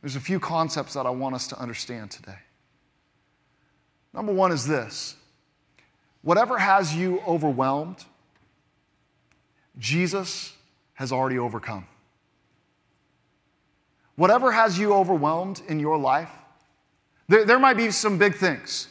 There's 0.01 0.17
a 0.17 0.21
few 0.21 0.41
concepts 0.41 0.95
that 0.95 1.07
I 1.07 1.11
want 1.11 1.35
us 1.35 1.47
to 1.49 1.59
understand 1.59 2.11
today. 2.11 2.39
Number 4.17 4.33
one 4.33 4.51
is 4.51 4.67
this 4.67 5.15
whatever 6.23 6.59
has 6.59 6.97
you 6.97 7.21
overwhelmed, 7.29 8.03
Jesus 9.79 10.55
has 10.95 11.13
already 11.13 11.39
overcome. 11.39 11.87
Whatever 14.17 14.51
has 14.51 14.79
you 14.79 14.95
overwhelmed 14.95 15.61
in 15.69 15.79
your 15.79 15.99
life, 15.99 16.31
there, 17.29 17.45
there 17.45 17.59
might 17.59 17.77
be 17.77 17.91
some 17.91 18.17
big 18.17 18.35
things. 18.35 18.89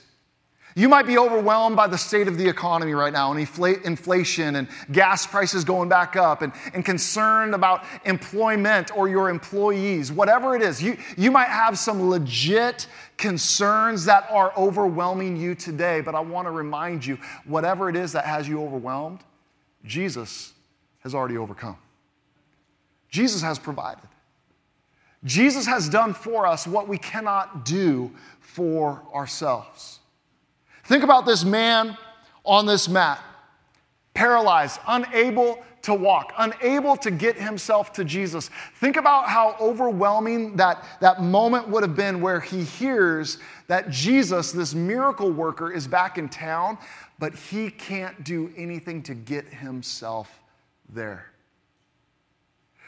You 0.78 0.90
might 0.90 1.08
be 1.08 1.18
overwhelmed 1.18 1.78
by 1.78 1.88
the 1.88 1.98
state 1.98 2.28
of 2.28 2.38
the 2.38 2.50
economy 2.50 2.94
right 2.94 3.14
now 3.14 3.32
and 3.32 3.40
inflation 3.40 4.58
and 4.58 4.68
gas 4.92 5.26
prices 5.26 5.64
going 5.64 5.88
back 5.88 6.18
up 6.18 6.42
and, 6.42 6.52
and 6.74 6.84
concerned 6.84 7.56
about 7.56 7.86
employment 8.04 8.92
or 8.96 9.08
your 9.08 9.30
employees. 9.30 10.12
Whatever 10.12 10.54
it 10.54 10.62
is, 10.62 10.84
you, 10.84 10.98
you 11.16 11.32
might 11.32 11.48
have 11.48 11.80
some 11.80 12.10
legit 12.10 12.88
concerns 13.16 14.04
that 14.04 14.28
are 14.30 14.52
overwhelming 14.58 15.38
you 15.38 15.56
today. 15.56 16.02
But 16.02 16.14
I 16.14 16.20
want 16.20 16.46
to 16.46 16.52
remind 16.52 17.06
you 17.06 17.20
whatever 17.46 17.88
it 17.88 17.96
is 17.96 18.12
that 18.12 18.26
has 18.26 18.46
you 18.46 18.62
overwhelmed, 18.62 19.22
Jesus 19.86 20.52
has 21.04 21.16
already 21.16 21.38
overcome. 21.38 21.78
Jesus 23.10 23.42
has 23.42 23.58
provided. 23.58 24.10
Jesus 25.24 25.66
has 25.66 25.88
done 25.88 26.14
for 26.14 26.46
us 26.46 26.68
what 26.68 26.90
we 26.90 26.98
cannot 26.98 27.64
do 27.64 28.12
for 28.42 29.02
ourselves. 29.14 30.00
Think 30.86 31.04
about 31.04 31.26
this 31.26 31.44
man 31.44 31.98
on 32.44 32.66
this 32.66 32.88
mat, 32.88 33.20
paralyzed, 34.14 34.80
unable 34.88 35.64
to 35.82 35.94
walk, 35.94 36.34
unable 36.38 36.98
to 36.98 37.12
get 37.12 37.38
himself 37.38 37.94
to 37.94 38.04
Jesus. 38.04 38.50
Think 38.76 38.96
about 38.96 39.28
how 39.28 39.56
overwhelming 39.60 40.56
that, 40.56 40.84
that 41.00 41.22
moment 41.22 41.68
would 41.70 41.84
have 41.84 41.96
been 41.96 42.22
where 42.22 42.40
he 42.40 42.64
hears 42.64 43.38
that 43.68 43.90
Jesus, 43.90 44.52
this 44.52 44.74
miracle 44.74 45.32
worker, 45.32 45.72
is 45.72 45.88
back 45.88 46.18
in 46.18 46.28
town, 46.30 46.78
but 47.20 47.36
he 47.36 47.70
can't 47.70 48.24
do 48.24 48.52
anything 48.58 49.04
to 49.04 49.14
get 49.14 49.46
himself 49.46 50.40
there. 50.90 51.32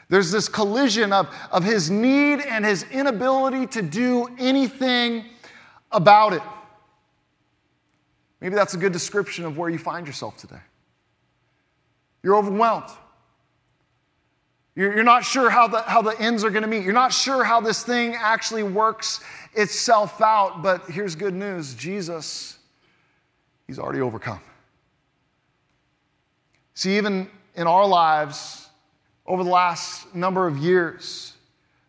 There's 0.10 0.32
this 0.32 0.48
collision 0.48 1.14
of, 1.14 1.34
of 1.52 1.64
his 1.64 1.92
need 1.92 2.42
and 2.42 2.66
his 2.66 2.84
inability 2.92 3.68
to 3.68 3.82
do 3.82 4.28
anything 4.40 5.26
about 5.92 6.34
it. 6.34 6.42
Maybe 8.42 8.56
that's 8.56 8.74
a 8.74 8.78
good 8.78 8.94
description 8.94 9.46
of 9.46 9.58
where 9.58 9.70
you 9.70 9.78
find 9.78 10.06
yourself 10.06 10.38
today. 10.38 10.62
You're 12.24 12.36
overwhelmed. 12.36 12.90
You're, 14.76 15.04
not 15.04 15.24
sure 15.24 15.50
how 15.50 15.68
the, 15.68 15.82
how 15.82 16.04
the 16.04 16.20
ends 16.20 16.44
are 16.44 16.52
going 16.52 16.62
to 16.62 16.68
meet. 16.68 16.84
You're 16.84 16.94
not 16.94 17.12
sure 17.12 17.44
how 17.44 17.60
this 17.62 17.84
thing 17.84 18.14
actually 18.16 18.62
works 18.62 19.22
itself 19.56 20.22
out. 20.22 20.62
But 20.62 20.86
here's 20.86 21.16
good 21.16 21.34
news 21.34 21.74
Jesus, 21.74 22.60
He's 23.66 23.80
already 23.80 24.02
overcome. 24.02 24.40
See, 26.76 26.96
even 26.96 27.28
in 27.56 27.66
our 27.66 27.88
lives, 27.88 28.68
over 29.28 29.44
the 29.44 29.50
last 29.50 30.14
number 30.16 30.48
of 30.48 30.58
years. 30.58 31.34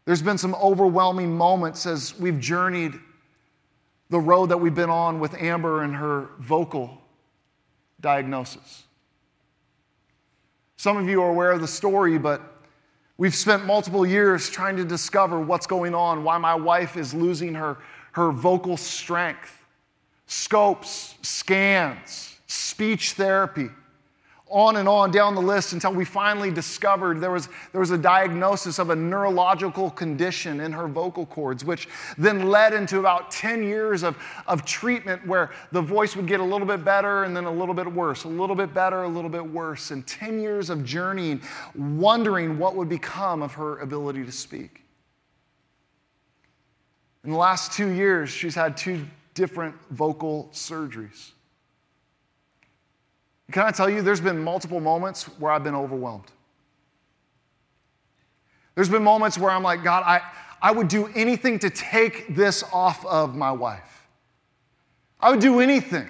There's 0.04 0.22
been 0.22 0.38
some 0.38 0.54
overwhelming 0.56 1.37
moments 1.37 1.87
as 1.87 2.18
we've 2.18 2.40
journeyed 2.40 2.98
the 4.10 4.18
road 4.20 4.46
that 4.46 4.58
we've 4.58 4.74
been 4.74 4.90
on 4.90 5.20
with 5.20 5.34
Amber 5.34 5.82
and 5.82 5.96
her 5.96 6.28
vocal 6.38 7.00
diagnosis. 8.00 8.84
Some 10.76 10.96
of 10.96 11.08
you 11.08 11.22
are 11.22 11.30
aware 11.30 11.50
of 11.50 11.60
the 11.60 11.68
story, 11.68 12.18
but 12.18 12.40
we've 13.16 13.34
spent 13.34 13.66
multiple 13.66 14.06
years 14.06 14.48
trying 14.48 14.76
to 14.76 14.84
discover 14.84 15.40
what's 15.40 15.66
going 15.66 15.94
on, 15.94 16.24
why 16.24 16.38
my 16.38 16.54
wife 16.54 16.96
is 16.96 17.12
losing 17.12 17.54
her, 17.54 17.78
her 18.12 18.30
vocal 18.30 18.76
strength. 18.76 19.54
Scopes, 20.26 21.16
scans, 21.22 22.36
speech 22.46 23.12
therapy 23.12 23.70
on 24.50 24.76
and 24.76 24.88
on 24.88 25.11
down 25.11 25.34
the 25.34 25.42
list 25.42 25.72
until 25.72 25.92
we 25.92 26.04
finally 26.04 26.50
discovered 26.50 27.20
there 27.20 27.30
was, 27.30 27.48
there 27.72 27.80
was 27.80 27.90
a 27.90 27.98
diagnosis 27.98 28.78
of 28.78 28.90
a 28.90 28.96
neurological 28.96 29.90
condition 29.90 30.61
in 30.61 30.72
her 30.72 30.88
vocal 30.88 31.26
cords, 31.26 31.64
which 31.64 31.88
then 32.16 32.48
led 32.48 32.72
into 32.72 32.98
about 32.98 33.30
10 33.30 33.62
years 33.62 34.02
of, 34.02 34.16
of 34.46 34.64
treatment 34.64 35.26
where 35.26 35.50
the 35.72 35.82
voice 35.82 36.16
would 36.16 36.26
get 36.26 36.40
a 36.40 36.44
little 36.44 36.66
bit 36.66 36.84
better 36.84 37.24
and 37.24 37.37
then 37.37 37.44
a 37.44 37.52
little 37.52 37.74
bit 37.74 37.90
worse, 37.90 38.24
a 38.24 38.28
little 38.28 38.56
bit 38.56 38.72
better, 38.72 39.02
a 39.02 39.08
little 39.08 39.30
bit 39.30 39.44
worse, 39.44 39.90
and 39.90 40.06
10 40.06 40.40
years 40.40 40.70
of 40.70 40.84
journeying, 40.84 41.42
wondering 41.74 42.58
what 42.58 42.74
would 42.74 42.88
become 42.88 43.42
of 43.42 43.52
her 43.54 43.78
ability 43.80 44.24
to 44.24 44.32
speak. 44.32 44.82
In 47.24 47.30
the 47.30 47.38
last 47.38 47.72
two 47.72 47.88
years, 47.88 48.30
she's 48.30 48.54
had 48.54 48.76
two 48.76 49.04
different 49.34 49.74
vocal 49.90 50.48
surgeries. 50.52 51.32
Can 53.50 53.62
I 53.62 53.70
tell 53.70 53.88
you, 53.88 54.02
there's 54.02 54.20
been 54.20 54.42
multiple 54.42 54.80
moments 54.80 55.24
where 55.38 55.50
I've 55.50 55.64
been 55.64 55.74
overwhelmed. 55.74 56.30
There's 58.74 58.90
been 58.90 59.02
moments 59.02 59.38
where 59.38 59.50
I'm 59.50 59.62
like, 59.62 59.82
God, 59.82 60.04
I, 60.06 60.20
I 60.61 60.70
would 60.70 60.88
do 60.88 61.06
anything 61.14 61.58
to 61.61 61.70
take 61.70 62.34
this 62.34 62.62
off 62.72 63.04
of 63.06 63.34
my 63.34 63.50
wife. 63.50 64.06
I 65.20 65.30
would 65.30 65.40
do 65.40 65.61
anything 65.61 66.08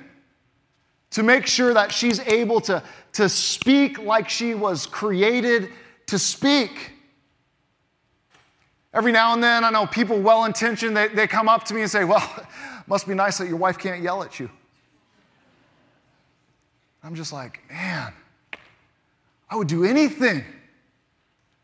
to 1.10 1.22
make 1.22 1.46
sure 1.46 1.72
that 1.72 1.92
she's 1.92 2.20
able 2.20 2.60
to, 2.62 2.82
to 3.14 3.28
speak 3.28 3.98
like 3.98 4.28
she 4.28 4.54
was 4.54 4.86
created 4.86 5.70
to 6.06 6.18
speak. 6.18 6.92
Every 8.92 9.12
now 9.12 9.32
and 9.32 9.42
then, 9.42 9.64
I 9.64 9.70
know 9.70 9.86
people 9.86 10.20
well 10.20 10.44
intentioned, 10.44 10.96
they, 10.96 11.08
they 11.08 11.26
come 11.26 11.48
up 11.48 11.64
to 11.64 11.74
me 11.74 11.82
and 11.82 11.90
say, 11.90 12.04
Well, 12.04 12.46
must 12.86 13.06
be 13.06 13.14
nice 13.14 13.38
that 13.38 13.48
your 13.48 13.56
wife 13.56 13.78
can't 13.78 14.02
yell 14.02 14.22
at 14.22 14.40
you. 14.40 14.50
I'm 17.08 17.14
just 17.14 17.32
like, 17.32 17.62
man, 17.70 18.12
I 19.48 19.56
would 19.56 19.66
do 19.66 19.82
anything 19.82 20.44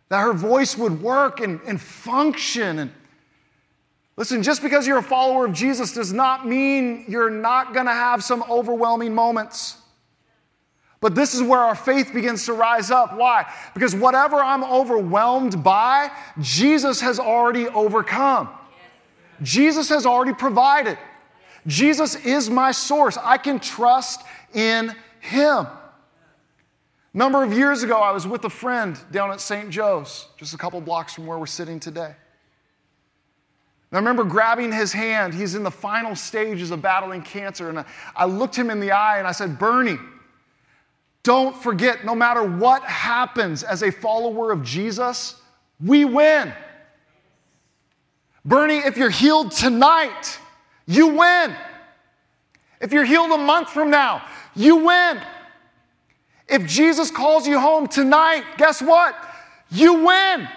that 0.08 0.20
her 0.20 0.32
voice 0.32 0.78
would 0.78 1.02
work 1.02 1.40
and, 1.40 1.60
and 1.66 1.78
function. 1.78 2.78
And 2.78 2.90
listen, 4.16 4.42
just 4.42 4.62
because 4.62 4.86
you're 4.86 4.96
a 4.96 5.02
follower 5.02 5.44
of 5.44 5.52
Jesus 5.52 5.92
does 5.92 6.14
not 6.14 6.48
mean 6.48 7.04
you're 7.08 7.28
not 7.28 7.74
going 7.74 7.84
to 7.84 7.92
have 7.92 8.24
some 8.24 8.42
overwhelming 8.48 9.14
moments. 9.14 9.76
But 11.02 11.14
this 11.14 11.34
is 11.34 11.42
where 11.42 11.60
our 11.60 11.74
faith 11.74 12.14
begins 12.14 12.46
to 12.46 12.54
rise 12.54 12.90
up. 12.90 13.14
Why? 13.14 13.44
Because 13.74 13.94
whatever 13.94 14.36
I'm 14.36 14.64
overwhelmed 14.64 15.62
by, 15.62 16.10
Jesus 16.40 17.02
has 17.02 17.18
already 17.18 17.68
overcome. 17.68 18.48
Jesus 19.42 19.90
has 19.90 20.06
already 20.06 20.32
provided. 20.32 20.96
Jesus 21.66 22.14
is 22.24 22.48
my 22.48 22.72
source. 22.72 23.18
I 23.22 23.36
can 23.36 23.60
trust 23.60 24.22
in 24.54 24.94
Him. 25.24 25.66
Number 27.14 27.42
of 27.42 27.52
years 27.54 27.82
ago, 27.82 27.98
I 27.98 28.10
was 28.10 28.26
with 28.26 28.44
a 28.44 28.50
friend 28.50 28.98
down 29.10 29.30
at 29.30 29.40
St. 29.40 29.70
Joe's, 29.70 30.26
just 30.36 30.52
a 30.52 30.58
couple 30.58 30.78
blocks 30.82 31.14
from 31.14 31.26
where 31.26 31.38
we're 31.38 31.46
sitting 31.46 31.80
today. 31.80 32.14
And 32.14 32.14
I 33.92 33.96
remember 33.96 34.24
grabbing 34.24 34.70
his 34.70 34.92
hand. 34.92 35.32
He's 35.32 35.54
in 35.54 35.62
the 35.62 35.70
final 35.70 36.14
stages 36.14 36.70
of 36.70 36.82
battling 36.82 37.22
cancer. 37.22 37.70
And 37.70 37.78
I, 37.78 37.84
I 38.14 38.26
looked 38.26 38.54
him 38.54 38.68
in 38.68 38.80
the 38.80 38.90
eye 38.90 39.18
and 39.18 39.26
I 39.26 39.32
said, 39.32 39.58
Bernie, 39.58 39.96
don't 41.22 41.56
forget, 41.56 42.04
no 42.04 42.14
matter 42.14 42.42
what 42.42 42.82
happens 42.82 43.62
as 43.62 43.82
a 43.82 43.90
follower 43.90 44.52
of 44.52 44.62
Jesus, 44.62 45.40
we 45.82 46.04
win. 46.04 46.52
Bernie, 48.44 48.78
if 48.78 48.98
you're 48.98 49.08
healed 49.08 49.52
tonight, 49.52 50.38
you 50.86 51.16
win. 51.16 51.56
If 52.78 52.92
you're 52.92 53.06
healed 53.06 53.30
a 53.30 53.38
month 53.38 53.70
from 53.70 53.88
now, 53.88 54.22
you 54.54 54.76
win. 54.76 55.20
If 56.48 56.66
Jesus 56.66 57.10
calls 57.10 57.46
you 57.46 57.58
home 57.58 57.88
tonight, 57.88 58.44
guess 58.58 58.82
what? 58.82 59.16
You 59.70 60.04
win. 60.04 60.48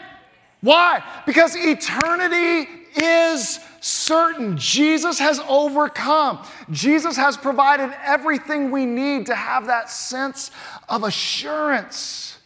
Why? 0.61 1.03
Because 1.25 1.55
eternity 1.55 2.69
is 2.95 3.59
certain. 3.79 4.57
Jesus 4.57 5.19
has 5.19 5.39
overcome. 5.47 6.45
Jesus 6.71 7.15
has 7.15 7.37
provided 7.37 7.93
everything 8.03 8.71
we 8.71 8.85
need 8.85 9.27
to 9.27 9.35
have 9.35 9.67
that 9.67 9.89
sense 9.89 10.51
of 10.89 11.03
assurance 11.03 12.37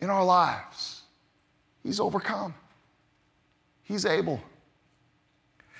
in 0.00 0.08
our 0.08 0.24
lives. 0.24 1.02
He's 1.82 2.00
overcome, 2.00 2.54
He's 3.82 4.04
able. 4.04 4.40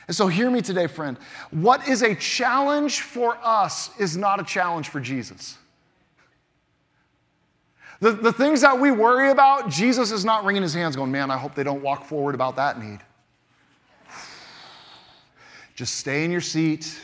And 0.09 0.17
so, 0.17 0.27
hear 0.27 0.51
me 0.51 0.63
today, 0.63 0.87
friend. 0.87 1.19
What 1.51 1.87
is 1.87 2.03
a 2.03 2.15
challenge 2.15 3.03
for 3.03 3.39
us 3.43 3.91
is 4.01 4.17
not 4.17 4.41
a 4.41 4.45
challenge 4.45 4.89
for 4.89 5.01
Jesus. 5.01 5.59
The, 8.01 8.13
the 8.13 8.33
things 8.33 8.63
that 8.63 8.79
we 8.79 8.91
worry 8.91 9.31
about, 9.31 9.69
Jesus 9.69 10.11
is 10.11 10.25
not 10.25 10.45
wringing 10.45 10.63
his 10.63 10.73
hands 10.73 10.97
going, 10.97 11.11
man, 11.11 11.31
I 11.31 11.37
hope 11.37 11.55
they 11.55 11.65
don't 11.65 11.83
walk 11.83 12.05
forward 12.05 12.35
about 12.35 12.57
that 12.57 12.83
need. 12.83 13.01
Just 15.75 15.97
stay 15.97 16.25
in 16.25 16.31
your 16.31 16.41
seat. 16.41 16.99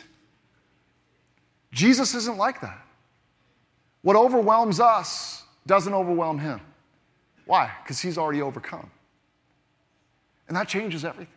Jesus 1.71 2.15
isn't 2.15 2.37
like 2.37 2.61
that. 2.61 2.81
What 4.01 4.15
overwhelms 4.15 4.79
us 4.79 5.43
doesn't 5.67 5.93
overwhelm 5.93 6.39
him. 6.39 6.61
Why? 7.45 7.71
Because 7.83 7.99
he's 7.99 8.17
already 8.17 8.41
overcome. 8.41 8.89
And 10.47 10.57
that 10.57 10.67
changes 10.67 11.05
everything. 11.05 11.33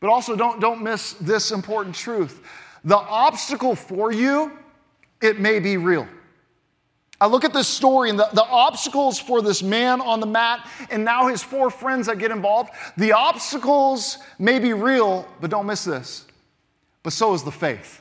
But 0.00 0.10
also, 0.10 0.34
don't, 0.34 0.60
don't 0.60 0.82
miss 0.82 1.12
this 1.14 1.52
important 1.52 1.94
truth. 1.94 2.42
The 2.84 2.96
obstacle 2.96 3.74
for 3.76 4.10
you, 4.10 4.52
it 5.20 5.38
may 5.38 5.60
be 5.60 5.76
real. 5.76 6.08
I 7.20 7.26
look 7.26 7.44
at 7.44 7.52
this 7.52 7.68
story 7.68 8.08
and 8.08 8.18
the, 8.18 8.28
the 8.32 8.44
obstacles 8.44 9.18
for 9.20 9.42
this 9.42 9.62
man 9.62 10.00
on 10.00 10.20
the 10.20 10.26
mat 10.26 10.66
and 10.90 11.04
now 11.04 11.28
his 11.28 11.42
four 11.42 11.70
friends 11.70 12.06
that 12.06 12.18
get 12.18 12.30
involved. 12.30 12.70
The 12.96 13.12
obstacles 13.12 14.16
may 14.38 14.58
be 14.58 14.72
real, 14.72 15.28
but 15.38 15.50
don't 15.50 15.66
miss 15.66 15.84
this. 15.84 16.24
But 17.02 17.12
so 17.12 17.34
is 17.34 17.42
the 17.42 17.52
faith. 17.52 18.00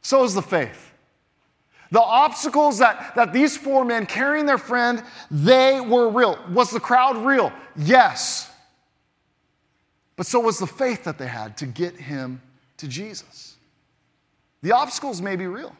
So 0.00 0.22
is 0.22 0.34
the 0.34 0.42
faith. 0.42 0.92
The 1.90 2.00
obstacles 2.00 2.78
that, 2.78 3.14
that 3.16 3.32
these 3.32 3.56
four 3.56 3.84
men 3.84 4.06
carrying 4.06 4.46
their 4.46 4.58
friend, 4.58 5.02
they 5.28 5.80
were 5.80 6.08
real. 6.08 6.38
Was 6.50 6.70
the 6.70 6.80
crowd 6.80 7.16
real? 7.18 7.52
Yes. 7.76 8.50
But 10.16 10.26
so 10.26 10.40
was 10.40 10.58
the 10.58 10.66
faith 10.66 11.04
that 11.04 11.18
they 11.18 11.26
had 11.26 11.56
to 11.58 11.66
get 11.66 11.94
him 11.94 12.40
to 12.78 12.88
Jesus. 12.88 13.56
The 14.62 14.72
obstacles 14.72 15.20
may 15.20 15.36
be 15.36 15.46
real. 15.46 15.76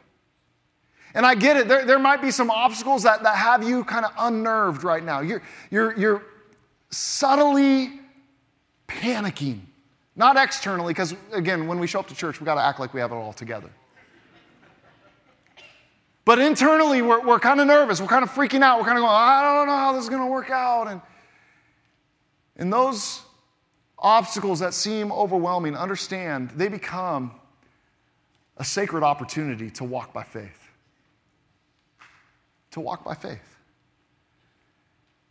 And 1.15 1.25
I 1.25 1.35
get 1.35 1.57
it, 1.57 1.67
there, 1.67 1.85
there 1.87 1.99
might 1.99 2.21
be 2.21 2.31
some 2.31 2.51
obstacles 2.51 3.03
that, 3.05 3.23
that 3.23 3.37
have 3.37 3.67
you 3.67 3.85
kind 3.85 4.05
of 4.05 4.13
unnerved 4.19 4.85
right 4.85 5.03
now. 5.03 5.21
You're, 5.21 5.43
you're, 5.71 5.99
you're 5.99 6.23
subtly 6.91 8.01
panicking, 8.87 9.61
not 10.15 10.37
externally, 10.37 10.93
because 10.93 11.15
again, 11.33 11.67
when 11.67 11.79
we 11.79 11.87
show 11.87 12.01
up 12.01 12.09
to 12.09 12.15
church, 12.15 12.39
we've 12.39 12.45
got 12.45 12.57
to 12.57 12.63
act 12.63 12.79
like 12.79 12.93
we 12.93 13.01
have 13.01 13.13
it 13.13 13.15
all 13.15 13.33
together. 13.33 13.71
But 16.27 16.39
internally, 16.41 17.03
we're, 17.03 17.21
we're 17.21 17.39
kind 17.39 17.61
of 17.61 17.67
nervous. 17.67 18.01
We're 18.01 18.09
kind 18.09 18.25
of 18.25 18.31
freaking 18.31 18.61
out. 18.61 18.79
We're 18.79 18.85
kind 18.85 18.99
of 18.99 19.03
going, 19.03 19.15
I 19.15 19.43
don't 19.43 19.69
know 19.69 19.77
how 19.77 19.93
this 19.93 20.03
is 20.03 20.11
going 20.11 20.23
to 20.23 20.31
work 20.31 20.51
out. 20.51 20.89
And, 20.89 21.01
and 22.57 22.73
those 22.73 23.23
obstacles 24.07 24.61
that 24.61 24.73
seem 24.73 25.11
overwhelming, 25.11 25.77
understand 25.77 26.51
they 26.51 26.69
become 26.69 27.33
a 28.57 28.65
sacred 28.65 29.03
opportunity 29.03 29.71
to 29.71 29.85
walk 29.85 30.13
by 30.13 30.23
faith 30.23 30.67
to 32.77 32.81
walk 32.81 33.03
by 33.03 33.15
faith. 33.15 33.57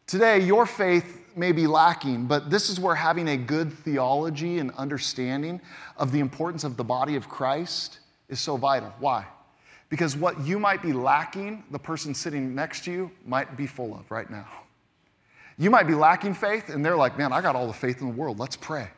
Today, 0.07 0.39
your 0.39 0.65
faith 0.65 1.21
may 1.35 1.51
be 1.51 1.67
lacking, 1.67 2.25
but 2.25 2.49
this 2.49 2.71
is 2.71 2.79
where 2.79 2.95
having 2.95 3.27
a 3.27 3.37
good 3.37 3.71
theology 3.71 4.57
and 4.57 4.71
understanding 4.71 5.61
of 5.97 6.11
the 6.11 6.19
importance 6.19 6.63
of 6.63 6.75
the 6.75 6.83
body 6.83 7.15
of 7.15 7.29
Christ 7.29 7.99
is 8.29 8.39
so 8.39 8.57
vital. 8.57 8.91
Why? 8.97 9.27
Because 9.89 10.17
what 10.17 10.39
you 10.43 10.57
might 10.57 10.81
be 10.81 10.91
lacking, 10.91 11.63
the 11.69 11.77
person 11.77 12.15
sitting 12.15 12.55
next 12.55 12.83
to 12.85 12.91
you 12.91 13.11
might 13.27 13.55
be 13.55 13.67
full 13.67 13.93
of 13.93 14.09
right 14.09 14.29
now. 14.31 14.47
You 15.57 15.69
might 15.69 15.87
be 15.87 15.95
lacking 15.95 16.33
faith, 16.33 16.69
and 16.69 16.83
they're 16.83 16.97
like, 16.97 17.17
man, 17.17 17.31
I 17.31 17.41
got 17.41 17.55
all 17.55 17.67
the 17.67 17.73
faith 17.73 18.01
in 18.01 18.07
the 18.07 18.13
world. 18.13 18.39
Let's 18.39 18.57
pray. 18.57 18.89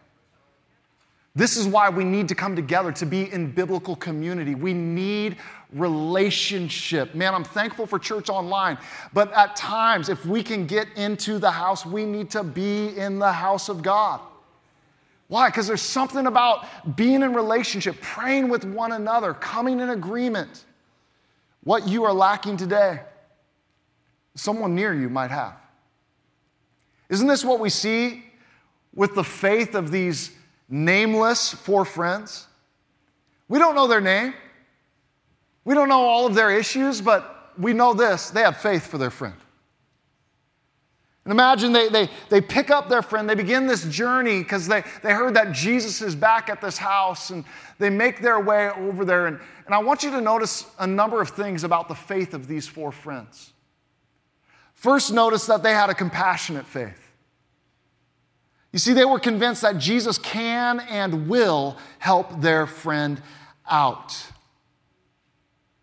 This 1.35 1.55
is 1.55 1.67
why 1.67 1.89
we 1.89 2.03
need 2.03 2.27
to 2.29 2.35
come 2.35 2.55
together 2.55 2.91
to 2.93 3.05
be 3.05 3.31
in 3.31 3.51
biblical 3.51 3.95
community. 3.95 4.55
We 4.55 4.73
need 4.73 5.37
relationship. 5.71 7.13
Man, 7.13 7.35
I'm 7.35 7.43
thankful 7.43 7.85
for 7.85 7.99
church 7.99 8.27
online, 8.31 8.79
but 9.13 9.31
at 9.33 9.55
times, 9.55 10.09
if 10.09 10.25
we 10.25 10.41
can 10.41 10.65
get 10.65 10.87
into 10.95 11.37
the 11.37 11.51
house, 11.51 11.85
we 11.85 12.05
need 12.05 12.31
to 12.31 12.43
be 12.43 12.97
in 12.97 13.19
the 13.19 13.31
house 13.31 13.69
of 13.69 13.83
God. 13.83 14.19
Why? 15.27 15.49
Because 15.49 15.67
there's 15.67 15.81
something 15.81 16.25
about 16.25 16.65
being 16.95 17.21
in 17.21 17.33
relationship, 17.35 18.01
praying 18.01 18.49
with 18.49 18.65
one 18.65 18.93
another, 18.93 19.35
coming 19.35 19.79
in 19.79 19.91
agreement. 19.91 20.65
What 21.63 21.87
you 21.87 22.05
are 22.05 22.13
lacking 22.13 22.57
today, 22.57 23.01
someone 24.33 24.73
near 24.73 24.91
you 24.91 25.09
might 25.09 25.29
have. 25.29 25.53
Isn't 27.09 27.27
this 27.27 27.45
what 27.45 27.59
we 27.59 27.69
see 27.69 28.23
with 28.93 29.13
the 29.15 29.23
faith 29.23 29.75
of 29.75 29.91
these 29.91 30.31
nameless 30.69 31.53
four 31.53 31.85
friends. 31.85 32.47
We 33.47 33.59
don't 33.59 33.75
know 33.75 33.87
their 33.87 34.01
name. 34.01 34.33
We 35.63 35.75
don't 35.75 35.89
know 35.89 36.01
all 36.01 36.25
of 36.25 36.35
their 36.35 36.51
issues, 36.51 37.01
but 37.01 37.53
we 37.57 37.73
know 37.73 37.93
this 37.93 38.29
they 38.29 38.41
have 38.41 38.57
faith 38.57 38.87
for 38.87 38.97
their 38.97 39.09
friend. 39.09 39.35
And 41.25 41.33
imagine 41.33 41.73
they, 41.73 41.89
they, 41.89 42.09
they 42.29 42.39
pick 42.39 42.71
up 42.71 42.87
their 42.87 43.01
friend, 43.01 43.29
they 43.29 43.35
begin 43.35 43.67
this 43.67 43.83
journey 43.89 44.39
because 44.39 44.65
they, 44.65 44.83
they 45.03 45.11
heard 45.11 45.33
that 45.33 45.51
Jesus 45.51 46.01
is 46.01 46.15
back 46.15 46.49
at 46.49 46.61
this 46.61 46.77
house, 46.77 47.31
and 47.31 47.43
they 47.79 47.89
make 47.89 48.21
their 48.21 48.39
way 48.39 48.69
over 48.69 49.03
there. 49.03 49.27
And, 49.27 49.37
and 49.65 49.75
I 49.75 49.79
want 49.79 50.03
you 50.03 50.11
to 50.11 50.21
notice 50.21 50.65
a 50.79 50.87
number 50.87 51.21
of 51.21 51.29
things 51.29 51.65
about 51.65 51.89
the 51.89 51.95
faith 51.95 52.33
of 52.33 52.47
these 52.47 52.65
four 52.65 52.93
friends. 52.93 53.51
First, 54.77 55.11
notice 55.11 55.47
that 55.47 55.63
they 55.63 55.73
had 55.73 55.89
a 55.89 55.95
compassionate 55.95 56.67
faith. 56.67 57.11
You 58.71 58.77
see, 58.77 58.93
they 58.93 59.05
were 59.05 59.19
convinced 59.19 59.63
that 59.63 59.79
Jesus 59.79 60.19
can 60.19 60.79
and 60.81 61.27
will 61.27 61.77
help 61.97 62.41
their 62.41 62.67
friend 62.67 63.19
out. 63.67 64.15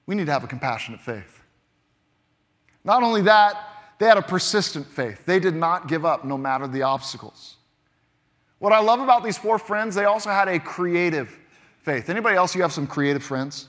We 0.06 0.14
need 0.14 0.26
to 0.26 0.32
have 0.32 0.44
a 0.44 0.46
compassionate 0.46 1.00
faith. 1.00 1.42
Not 2.84 3.02
only 3.02 3.22
that, 3.22 3.56
they 3.98 4.06
had 4.06 4.16
a 4.16 4.22
persistent 4.22 4.86
faith. 4.86 5.26
They 5.26 5.40
did 5.40 5.56
not 5.56 5.88
give 5.88 6.04
up 6.04 6.24
no 6.24 6.38
matter 6.38 6.68
the 6.68 6.82
obstacles. 6.82 7.56
What 8.60 8.72
I 8.72 8.78
love 8.78 9.00
about 9.00 9.24
these 9.24 9.36
four 9.36 9.58
friends, 9.58 9.96
they 9.96 10.04
also 10.04 10.30
had 10.30 10.46
a 10.46 10.60
creative 10.60 11.36
faith. 11.82 12.08
Anybody 12.08 12.36
else 12.36 12.54
you 12.54 12.62
have 12.62 12.72
some 12.72 12.86
creative 12.86 13.24
friends? 13.24 13.68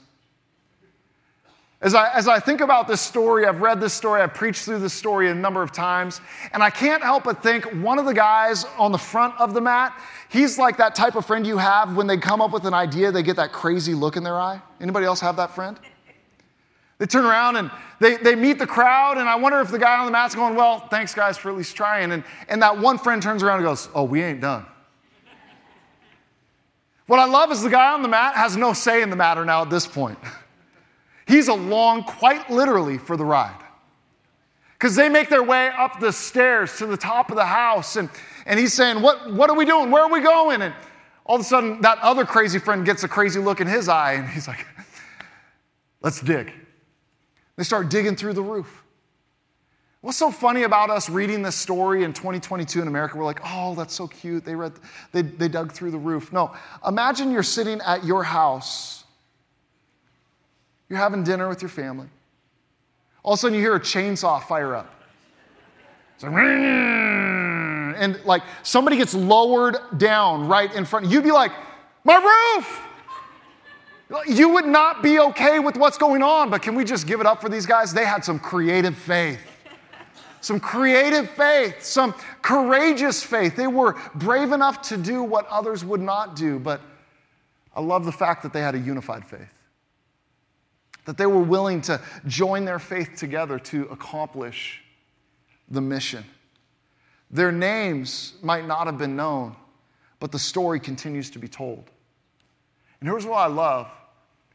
As 1.86 1.94
I, 1.94 2.12
as 2.16 2.28
I 2.28 2.40
think 2.40 2.62
about 2.62 2.88
this 2.88 3.00
story, 3.00 3.46
I've 3.46 3.62
read 3.62 3.80
this 3.80 3.94
story, 3.94 4.20
I've 4.20 4.34
preached 4.34 4.66
through 4.66 4.80
this 4.80 4.92
story 4.92 5.30
a 5.30 5.36
number 5.36 5.62
of 5.62 5.72
times, 5.72 6.20
and 6.52 6.64
I 6.64 6.72
can't 6.72 7.04
help 7.04 7.26
but 7.26 7.44
think 7.44 7.64
one 7.76 8.00
of 8.00 8.06
the 8.08 8.14
guys 8.14 8.66
on 8.80 8.92
the 8.92 8.98
front 8.98 9.40
of 9.40 9.54
the 9.54 9.62
mat, 9.62 9.94
he's 10.28 10.58
like 10.58 10.78
that 10.78 10.96
type 10.96 11.14
of 11.14 11.28
friend 11.28 11.46
you 11.46 11.60
have 11.60 11.96
when 11.96 12.08
they 12.08 12.18
come 12.18 12.42
up 12.42 12.52
with 12.52 12.66
an 12.66 12.74
idea, 12.74 13.12
they 13.12 13.22
get 13.22 13.36
that 13.36 13.52
crazy 13.52 13.94
look 13.94 14.18
in 14.18 14.24
their 14.24 14.34
eye. 14.34 14.60
Anybody 14.82 15.06
else 15.06 15.20
have 15.20 15.36
that 15.36 15.54
friend? 15.54 15.80
They 16.98 17.06
turn 17.06 17.24
around 17.24 17.58
and 17.58 17.70
they, 18.00 18.18
they 18.18 18.34
meet 18.34 18.58
the 18.58 18.66
crowd, 18.66 19.20
and 19.20 19.30
I 19.30 19.36
wonder 19.36 19.60
if 19.60 19.70
the 19.70 19.78
guy 19.78 20.00
on 20.00 20.08
the 20.08 20.12
mat's 20.12 20.34
going, 20.34 20.56
Well, 20.56 20.88
thanks 20.88 21.14
guys 21.14 21.38
for 21.38 21.52
at 21.52 21.56
least 21.56 21.76
trying. 21.76 22.12
And, 22.14 22.24
and 22.50 22.64
that 22.64 22.80
one 22.80 22.98
friend 22.98 23.22
turns 23.22 23.44
around 23.44 23.58
and 23.58 23.66
goes, 23.66 23.90
Oh, 23.94 24.06
we 24.06 24.24
ain't 24.24 24.42
done. 24.42 24.66
What 27.06 27.20
I 27.20 27.26
love 27.26 27.52
is 27.52 27.62
the 27.62 27.70
guy 27.70 27.94
on 27.94 28.02
the 28.02 28.08
mat 28.08 28.34
has 28.34 28.58
no 28.58 28.74
say 28.74 29.04
in 29.04 29.12
the 29.12 29.16
matter 29.16 29.46
now 29.46 29.62
at 29.62 29.70
this 29.70 29.86
point. 29.86 30.18
He's 31.28 31.48
along 31.48 32.04
quite 32.04 32.50
literally 32.50 32.98
for 32.98 33.18
the 33.18 33.26
ride. 33.26 33.58
Because 34.74 34.96
they 34.96 35.10
make 35.10 35.30
their 35.30 35.44
way 35.44 35.70
up 35.70 36.00
the 36.00 36.12
stairs 36.12 36.78
to 36.78 36.86
the 36.86 36.98
top 36.98 37.30
of 37.30 37.38
the 37.38 37.46
house, 37.46 37.96
and, 37.96 38.10
and 38.46 38.60
he's 38.60 38.74
saying, 38.74 39.02
what, 39.02 39.34
what 39.34 39.50
are 39.50 39.56
we 39.56 39.66
doing? 39.66 39.90
Where 39.90 40.04
are 40.04 40.12
we 40.12 40.22
going? 40.22 40.62
And 40.62 40.74
All 41.26 41.36
of 41.36 41.42
a 41.42 41.46
sudden, 41.46 41.82
that 41.82 41.98
other 42.00 42.26
crazy 42.26 42.60
friend 42.60 42.86
gets 42.86 43.04
a 43.04 43.08
crazy 43.08 43.40
look 43.40 43.62
in 43.62 43.68
his 43.68 43.88
eye, 43.90 44.14
and 44.14 44.30
he's 44.30 44.48
like, 44.48 44.66
let's 46.02 46.22
dig. 46.22 46.52
They 47.56 47.64
start 47.64 47.90
digging 47.90 48.16
through 48.16 48.34
the 48.34 48.44
roof. 48.44 48.84
What's 50.02 50.18
so 50.18 50.30
funny 50.30 50.64
about 50.64 50.92
us 50.92 51.10
reading 51.10 51.42
this 51.42 51.56
story 51.56 52.04
in 52.04 52.14
2022 52.14 52.80
in 52.80 52.88
America? 52.88 53.18
We're 53.18 53.24
like, 53.24 53.40
oh, 53.44 53.74
that's 53.74 53.94
so 53.94 54.08
cute. 54.08 54.46
They, 54.46 54.54
read, 54.54 54.74
they, 55.12 55.24
they 55.24 55.48
dug 55.48 55.72
through 55.72 55.90
the 55.90 55.98
roof. 55.98 56.32
No, 56.32 56.54
imagine 56.86 57.32
you're 57.32 57.42
sitting 57.42 57.82
at 57.82 58.04
your 58.04 58.24
house, 58.24 59.05
you're 60.90 61.00
having 61.00 61.24
dinner 61.24 61.50
with 61.50 61.62
your 61.62 61.70
family. 61.70 62.08
All 63.24 63.34
of 63.34 63.40
a 63.40 63.42
sudden, 63.42 63.56
you 63.56 63.62
hear 63.62 63.76
a 63.76 63.80
chainsaw 63.80 64.42
fire 64.42 64.76
up. 64.76 64.92
Like, 66.22 66.34
and 66.34 68.20
like 68.26 68.44
somebody 68.64 68.98
gets 68.98 69.14
lowered 69.14 69.78
down 69.98 70.48
right 70.48 70.74
in 70.74 70.86
front. 70.86 71.08
You'd 71.08 71.24
be 71.24 71.32
like, 71.32 71.52
my 72.04 72.16
roof! 72.58 72.82
You 74.28 74.50
would 74.50 74.68
not 74.68 75.02
be 75.02 75.20
okay 75.20 75.60
with 75.60 75.76
what's 75.78 75.98
going 75.98 76.22
on, 76.22 76.50
but 76.52 76.62
can 76.62 76.76
we 76.76 76.84
just 76.84 77.08
give 77.08 77.20
it 77.20 77.26
up 77.26 77.42
for 77.42 77.50
these 77.50 77.66
guys? 77.66 77.92
They 77.92 78.06
had 78.06 78.24
some 78.24 78.40
creative 78.40 78.96
faith 78.96 79.42
some 80.46 80.60
creative 80.60 81.28
faith, 81.32 81.82
some 81.82 82.14
courageous 82.44 83.24
faith. 83.24 83.56
They 83.56 83.66
were 83.66 83.96
brave 84.14 84.52
enough 84.52 84.80
to 84.90 84.98
do 84.98 85.24
what 85.24 85.48
others 85.48 85.84
would 85.84 86.02
not 86.02 86.36
do, 86.36 86.60
but 86.60 86.82
I 87.76 87.82
love 87.82 88.06
the 88.06 88.12
fact 88.12 88.44
that 88.44 88.54
they 88.54 88.62
had 88.62 88.76
a 88.76 88.80
unified 88.80 89.26
faith. 89.26 89.50
That 91.06 91.18
they 91.18 91.26
were 91.26 91.42
willing 91.42 91.82
to 91.82 92.02
join 92.28 92.66
their 92.66 92.80
faith 92.80 93.16
together 93.16 93.60
to 93.60 93.86
accomplish 93.86 94.82
the 95.70 95.82
mission. 95.82 96.26
Their 97.32 97.52
names 97.52 98.34
might 98.42 98.66
not 98.66 98.88
have 98.88 98.98
been 98.98 99.16
known, 99.16 99.56
but 100.20 100.32
the 100.32 100.40
story 100.40 100.80
continues 100.80 101.30
to 101.32 101.40
be 101.40 101.48
told. 101.48 101.90
And 103.00 103.10
here's 103.10 103.26
what 103.26 103.38
I 103.38 103.48
love 103.48 103.90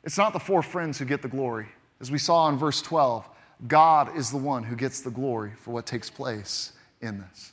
it's 0.03 0.17
not 0.17 0.33
the 0.33 0.41
four 0.41 0.63
friends 0.63 0.99
who 0.99 1.05
get 1.05 1.21
the 1.23 1.29
glory. 1.29 1.69
As 2.01 2.11
we 2.11 2.19
saw 2.19 2.49
in 2.49 2.57
verse 2.57 2.81
12, 2.81 3.29
God 3.69 4.17
is 4.17 4.31
the 4.31 4.39
one 4.39 4.63
who 4.63 4.75
gets 4.75 5.03
the 5.03 5.11
glory 5.11 5.53
for 5.61 5.73
what 5.73 5.85
takes 5.85 6.09
place 6.09 6.73
in 7.03 7.21
this. 7.21 7.53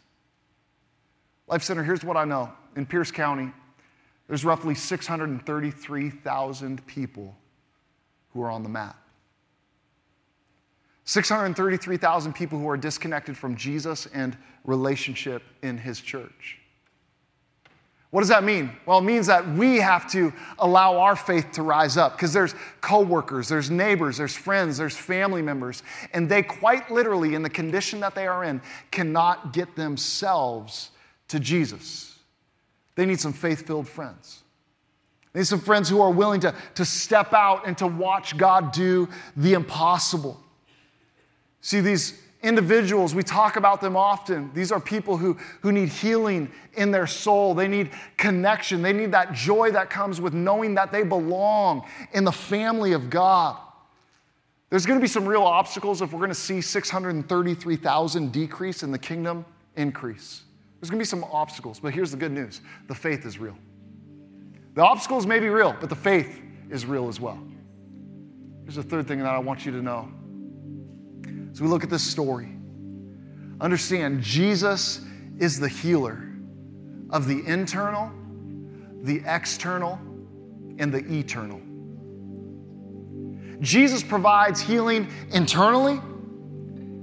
Life 1.47 1.63
Center, 1.63 1.83
here's 1.83 2.05
what 2.05 2.15
I 2.15 2.23
know. 2.25 2.53
In 2.75 2.85
Pierce 2.85 3.09
County, 3.11 3.51
there's 4.27 4.45
roughly 4.45 4.75
633,000 4.75 6.87
people 6.87 7.35
who 8.37 8.43
are 8.43 8.51
on 8.51 8.61
the 8.61 8.69
mat. 8.69 8.95
633,000 11.05 12.33
people 12.33 12.59
who 12.59 12.69
are 12.69 12.77
disconnected 12.77 13.35
from 13.35 13.55
Jesus 13.55 14.07
and 14.13 14.37
relationship 14.63 15.41
in 15.63 15.77
his 15.77 15.99
church. 15.99 16.59
What 18.11 18.21
does 18.21 18.29
that 18.29 18.43
mean? 18.43 18.71
Well, 18.85 18.99
it 18.99 19.03
means 19.03 19.25
that 19.27 19.47
we 19.47 19.77
have 19.77 20.09
to 20.11 20.31
allow 20.59 20.99
our 20.99 21.15
faith 21.15 21.51
to 21.53 21.63
rise 21.63 21.97
up 21.97 22.13
because 22.13 22.31
there's 22.31 22.53
coworkers, 22.79 23.49
there's 23.49 23.71
neighbors, 23.71 24.17
there's 24.17 24.35
friends, 24.35 24.77
there's 24.77 24.95
family 24.95 25.41
members, 25.41 25.81
and 26.13 26.29
they 26.29 26.43
quite 26.43 26.91
literally, 26.91 27.33
in 27.33 27.41
the 27.41 27.49
condition 27.49 27.99
that 28.01 28.13
they 28.13 28.27
are 28.27 28.43
in, 28.43 28.61
cannot 28.91 29.51
get 29.51 29.75
themselves 29.75 30.91
to 31.29 31.39
Jesus. 31.39 32.19
They 32.95 33.05
need 33.05 33.19
some 33.19 33.33
faith 33.33 33.65
filled 33.65 33.87
friends. 33.87 34.43
They 35.37 35.41
need 35.41 35.45
some 35.45 35.59
friends 35.59 35.87
who 35.87 36.01
are 36.01 36.09
willing 36.09 36.39
to, 36.39 36.55
to 36.73 36.83
step 36.83 37.31
out 37.31 37.67
and 37.67 37.77
to 37.77 37.85
watch 37.85 38.37
God 38.37 38.71
do 38.71 39.07
the 39.35 39.53
impossible. 39.53 40.41
See, 41.61 41.79
these 41.79 42.19
individuals, 42.41 43.13
we 43.13 43.21
talk 43.21 43.55
about 43.55 43.79
them 43.79 43.95
often. 43.95 44.49
These 44.55 44.71
are 44.71 44.79
people 44.79 45.15
who, 45.15 45.35
who 45.61 45.71
need 45.71 45.89
healing 45.89 46.51
in 46.73 46.89
their 46.89 47.05
soul. 47.05 47.53
They 47.53 47.67
need 47.67 47.91
connection. 48.17 48.81
They 48.81 48.93
need 48.93 49.11
that 49.11 49.31
joy 49.31 49.69
that 49.73 49.91
comes 49.91 50.19
with 50.19 50.33
knowing 50.33 50.73
that 50.73 50.91
they 50.91 51.03
belong 51.03 51.87
in 52.13 52.23
the 52.23 52.31
family 52.31 52.93
of 52.93 53.11
God. 53.11 53.59
There's 54.71 54.87
going 54.87 54.97
to 54.97 55.03
be 55.03 55.07
some 55.07 55.27
real 55.27 55.43
obstacles 55.43 56.01
if 56.01 56.13
we're 56.13 56.17
going 56.17 56.29
to 56.29 56.33
see 56.33 56.61
633,000 56.61 58.31
decrease 58.31 58.81
in 58.81 58.91
the 58.91 58.97
kingdom 58.97 59.45
increase. 59.75 60.41
There's 60.81 60.89
going 60.89 60.97
to 60.97 61.03
be 61.03 61.05
some 61.05 61.25
obstacles, 61.25 61.79
but 61.79 61.93
here's 61.93 62.09
the 62.09 62.17
good 62.17 62.31
news 62.31 62.61
the 62.87 62.95
faith 62.95 63.23
is 63.23 63.37
real. 63.37 63.55
The 64.77 64.83
obstacles 64.83 65.25
may 65.25 65.39
be 65.39 65.49
real, 65.49 65.75
but 65.79 65.89
the 65.89 65.95
faith 65.95 66.39
is 66.69 66.85
real 66.85 67.07
as 67.07 67.19
well. 67.19 67.39
Here's 68.61 68.75
the 68.75 68.83
third 68.83 69.07
thing 69.07 69.17
that 69.17 69.33
I 69.33 69.39
want 69.39 69.65
you 69.65 69.71
to 69.71 69.81
know 69.81 70.07
as 71.51 71.59
we 71.59 71.67
look 71.67 71.83
at 71.83 71.89
this 71.89 72.03
story, 72.03 72.55
understand 73.59 74.21
Jesus 74.21 75.01
is 75.39 75.59
the 75.59 75.67
healer 75.67 76.29
of 77.09 77.27
the 77.27 77.43
internal, 77.47 78.11
the 79.01 79.23
external, 79.25 79.97
and 80.77 80.93
the 80.93 81.03
eternal. 81.11 81.59
Jesus 83.59 84.03
provides 84.03 84.61
healing 84.61 85.07
internally, 85.31 85.99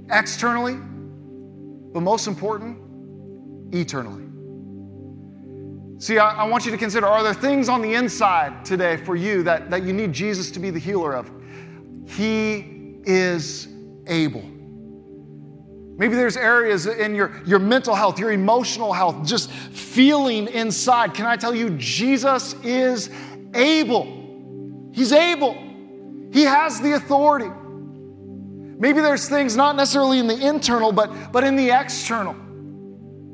externally, 0.09 0.75
but 1.91 1.99
most 1.99 2.27
important, 2.27 2.77
eternally. 3.75 4.23
See, 5.97 6.17
I, 6.17 6.43
I, 6.43 6.43
want 6.43 6.65
you 6.65 6.71
to 6.71 6.77
consider 6.77 7.07
are 7.07 7.23
there 7.23 7.33
things 7.33 7.69
on 7.69 7.81
the 7.81 7.93
inside 7.93 8.65
today 8.65 8.97
for 8.97 9.15
you 9.15 9.43
that, 9.43 9.69
that 9.69 9.83
you 9.83 9.93
need 9.93 10.11
Jesus 10.11 10.51
to 10.51 10.59
be 10.59 10.69
the 10.69 10.79
healer 10.79 11.13
of? 11.13 11.31
He 12.05 12.97
is 13.05 13.69
able. 14.05 14.43
Maybe 15.97 16.15
there's 16.15 16.35
areas 16.35 16.85
in 16.87 17.15
your, 17.15 17.41
your 17.45 17.59
mental 17.59 17.95
health, 17.95 18.19
your 18.19 18.33
emotional 18.33 18.91
health, 18.91 19.25
just 19.25 19.49
feeling 19.49 20.47
inside. 20.49 21.13
Can 21.13 21.25
I 21.25 21.37
tell 21.37 21.55
you, 21.55 21.69
Jesus 21.77 22.53
is 22.63 23.09
able. 23.53 24.89
He's 24.93 25.13
able. 25.13 25.53
He 26.33 26.41
has 26.43 26.81
the 26.81 26.93
authority. 26.93 27.49
Maybe 28.77 28.99
there's 28.99 29.29
things 29.29 29.55
not 29.55 29.77
necessarily 29.77 30.19
in 30.19 30.27
the 30.27 30.45
internal, 30.45 30.91
but, 30.91 31.31
but 31.31 31.45
in 31.45 31.55
the 31.55 31.71
external. 31.71 32.35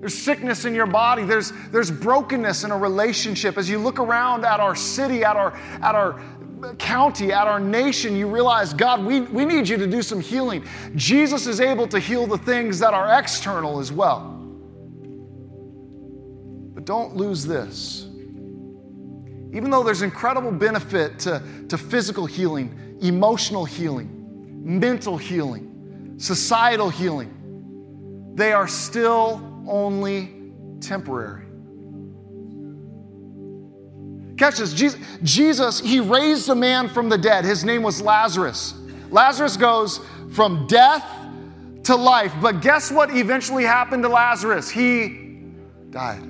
There's 0.01 0.17
sickness 0.17 0.65
in 0.65 0.73
your 0.73 0.87
body. 0.87 1.23
There's, 1.23 1.53
there's 1.69 1.91
brokenness 1.91 2.63
in 2.63 2.71
a 2.71 2.77
relationship. 2.77 3.55
As 3.59 3.69
you 3.69 3.77
look 3.77 3.99
around 3.99 4.43
at 4.45 4.59
our 4.59 4.75
city, 4.75 5.23
at 5.23 5.35
our, 5.35 5.55
at 5.83 5.93
our 5.93 6.19
county, 6.79 7.31
at 7.31 7.45
our 7.45 7.59
nation, 7.59 8.15
you 8.15 8.27
realize, 8.27 8.73
God, 8.73 9.05
we, 9.05 9.21
we 9.21 9.45
need 9.45 9.69
you 9.69 9.77
to 9.77 9.85
do 9.85 10.01
some 10.01 10.19
healing. 10.19 10.65
Jesus 10.95 11.45
is 11.45 11.61
able 11.61 11.87
to 11.87 11.99
heal 11.99 12.25
the 12.25 12.39
things 12.39 12.79
that 12.79 12.95
are 12.95 13.19
external 13.19 13.79
as 13.79 13.91
well. 13.91 14.39
But 16.73 16.85
don't 16.85 17.15
lose 17.15 17.45
this. 17.45 18.07
Even 19.53 19.69
though 19.69 19.83
there's 19.83 20.01
incredible 20.01 20.51
benefit 20.51 21.19
to, 21.19 21.43
to 21.69 21.77
physical 21.77 22.25
healing, 22.25 22.97
emotional 23.03 23.65
healing, 23.65 24.09
mental 24.63 25.15
healing, 25.15 26.15
societal 26.17 26.89
healing, 26.89 28.33
they 28.33 28.51
are 28.51 28.67
still 28.67 29.50
only 29.71 30.51
temporary. 30.81 31.45
Catch 34.37 34.57
this 34.57 34.73
Jesus, 34.73 34.99
Jesus, 35.23 35.79
he 35.79 35.99
raised 35.99 36.49
a 36.49 36.55
man 36.55 36.89
from 36.89 37.09
the 37.09 37.17
dead. 37.17 37.45
His 37.45 37.63
name 37.63 37.83
was 37.83 38.01
Lazarus. 38.01 38.73
Lazarus 39.09 39.57
goes 39.57 39.99
from 40.31 40.67
death 40.67 41.05
to 41.83 41.95
life. 41.95 42.33
But 42.41 42.61
guess 42.61 42.91
what 42.91 43.15
eventually 43.15 43.63
happened 43.63 44.03
to 44.03 44.09
Lazarus? 44.09 44.69
He 44.69 45.45
died. 45.89 46.27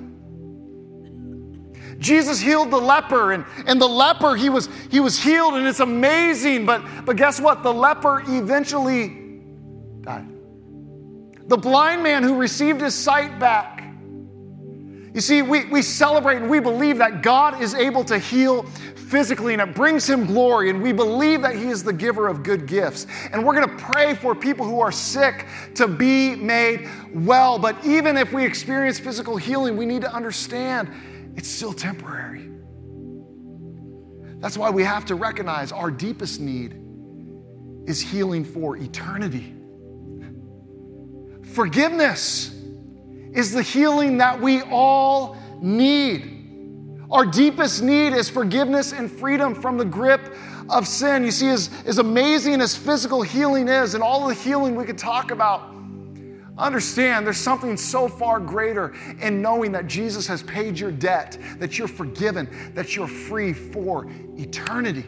Jesus 1.98 2.40
healed 2.40 2.70
the 2.70 2.80
leper, 2.80 3.32
and, 3.32 3.44
and 3.66 3.80
the 3.80 3.88
leper, 3.88 4.34
he 4.34 4.48
was, 4.48 4.68
he 4.90 4.98
was 4.98 5.22
healed, 5.22 5.54
and 5.54 5.66
it's 5.66 5.80
amazing. 5.80 6.66
But, 6.66 6.82
but 7.04 7.16
guess 7.16 7.40
what? 7.40 7.62
The 7.62 7.72
leper 7.72 8.24
eventually 8.26 9.40
died. 10.00 10.31
The 11.52 11.58
blind 11.58 12.02
man 12.02 12.22
who 12.22 12.36
received 12.36 12.80
his 12.80 12.94
sight 12.94 13.38
back 13.38 13.82
you 15.14 15.20
see, 15.20 15.42
we, 15.42 15.66
we 15.66 15.82
celebrate 15.82 16.38
and 16.38 16.48
we 16.48 16.58
believe 16.58 16.98
that 16.98 17.22
God 17.22 17.60
is 17.60 17.74
able 17.74 18.02
to 18.04 18.18
heal 18.18 18.62
physically 18.62 19.52
and 19.52 19.60
it 19.60 19.74
brings 19.74 20.08
him 20.08 20.24
glory. 20.24 20.70
And 20.70 20.82
we 20.82 20.92
believe 20.92 21.42
that 21.42 21.54
he 21.54 21.68
is 21.68 21.84
the 21.84 21.92
giver 21.92 22.28
of 22.28 22.42
good 22.42 22.66
gifts. 22.66 23.06
And 23.30 23.44
we're 23.44 23.54
going 23.54 23.68
to 23.68 23.84
pray 23.84 24.14
for 24.14 24.34
people 24.34 24.64
who 24.64 24.80
are 24.80 24.92
sick 24.92 25.46
to 25.74 25.86
be 25.86 26.34
made 26.34 26.88
well. 27.12 27.58
But 27.58 27.84
even 27.84 28.16
if 28.16 28.32
we 28.32 28.44
experience 28.44 28.98
physical 28.98 29.36
healing, 29.36 29.76
we 29.76 29.84
need 29.84 30.00
to 30.00 30.12
understand 30.12 30.90
it's 31.36 31.48
still 31.48 31.74
temporary. 31.74 32.48
That's 34.38 34.56
why 34.56 34.70
we 34.70 34.82
have 34.82 35.04
to 35.06 35.14
recognize 35.14 35.72
our 35.72 35.90
deepest 35.90 36.40
need 36.40 36.78
is 37.86 38.00
healing 38.00 38.44
for 38.44 38.78
eternity. 38.78 39.54
Forgiveness 41.52 42.54
is 43.32 43.52
the 43.52 43.62
healing 43.62 44.18
that 44.18 44.40
we 44.40 44.62
all 44.62 45.36
need. 45.60 47.00
Our 47.10 47.26
deepest 47.26 47.82
need 47.82 48.14
is 48.14 48.30
forgiveness 48.30 48.92
and 48.92 49.10
freedom 49.10 49.54
from 49.54 49.76
the 49.76 49.84
grip 49.84 50.34
of 50.70 50.88
sin. 50.88 51.24
You 51.24 51.30
see, 51.30 51.48
as, 51.48 51.70
as 51.84 51.98
amazing 51.98 52.60
as 52.60 52.74
physical 52.74 53.22
healing 53.22 53.68
is, 53.68 53.94
and 53.94 54.02
all 54.02 54.26
the 54.26 54.34
healing 54.34 54.76
we 54.76 54.84
could 54.84 54.98
talk 54.98 55.30
about, 55.30 55.72
Understand 56.58 57.26
there's 57.26 57.38
something 57.38 57.78
so 57.78 58.08
far 58.08 58.38
greater 58.38 58.94
in 59.20 59.40
knowing 59.40 59.72
that 59.72 59.86
Jesus 59.86 60.26
has 60.26 60.42
paid 60.42 60.78
your 60.78 60.92
debt, 60.92 61.38
that 61.58 61.78
you're 61.78 61.88
forgiven, 61.88 62.48
that 62.74 62.94
you're 62.94 63.08
free 63.08 63.54
for 63.54 64.06
eternity. 64.36 65.06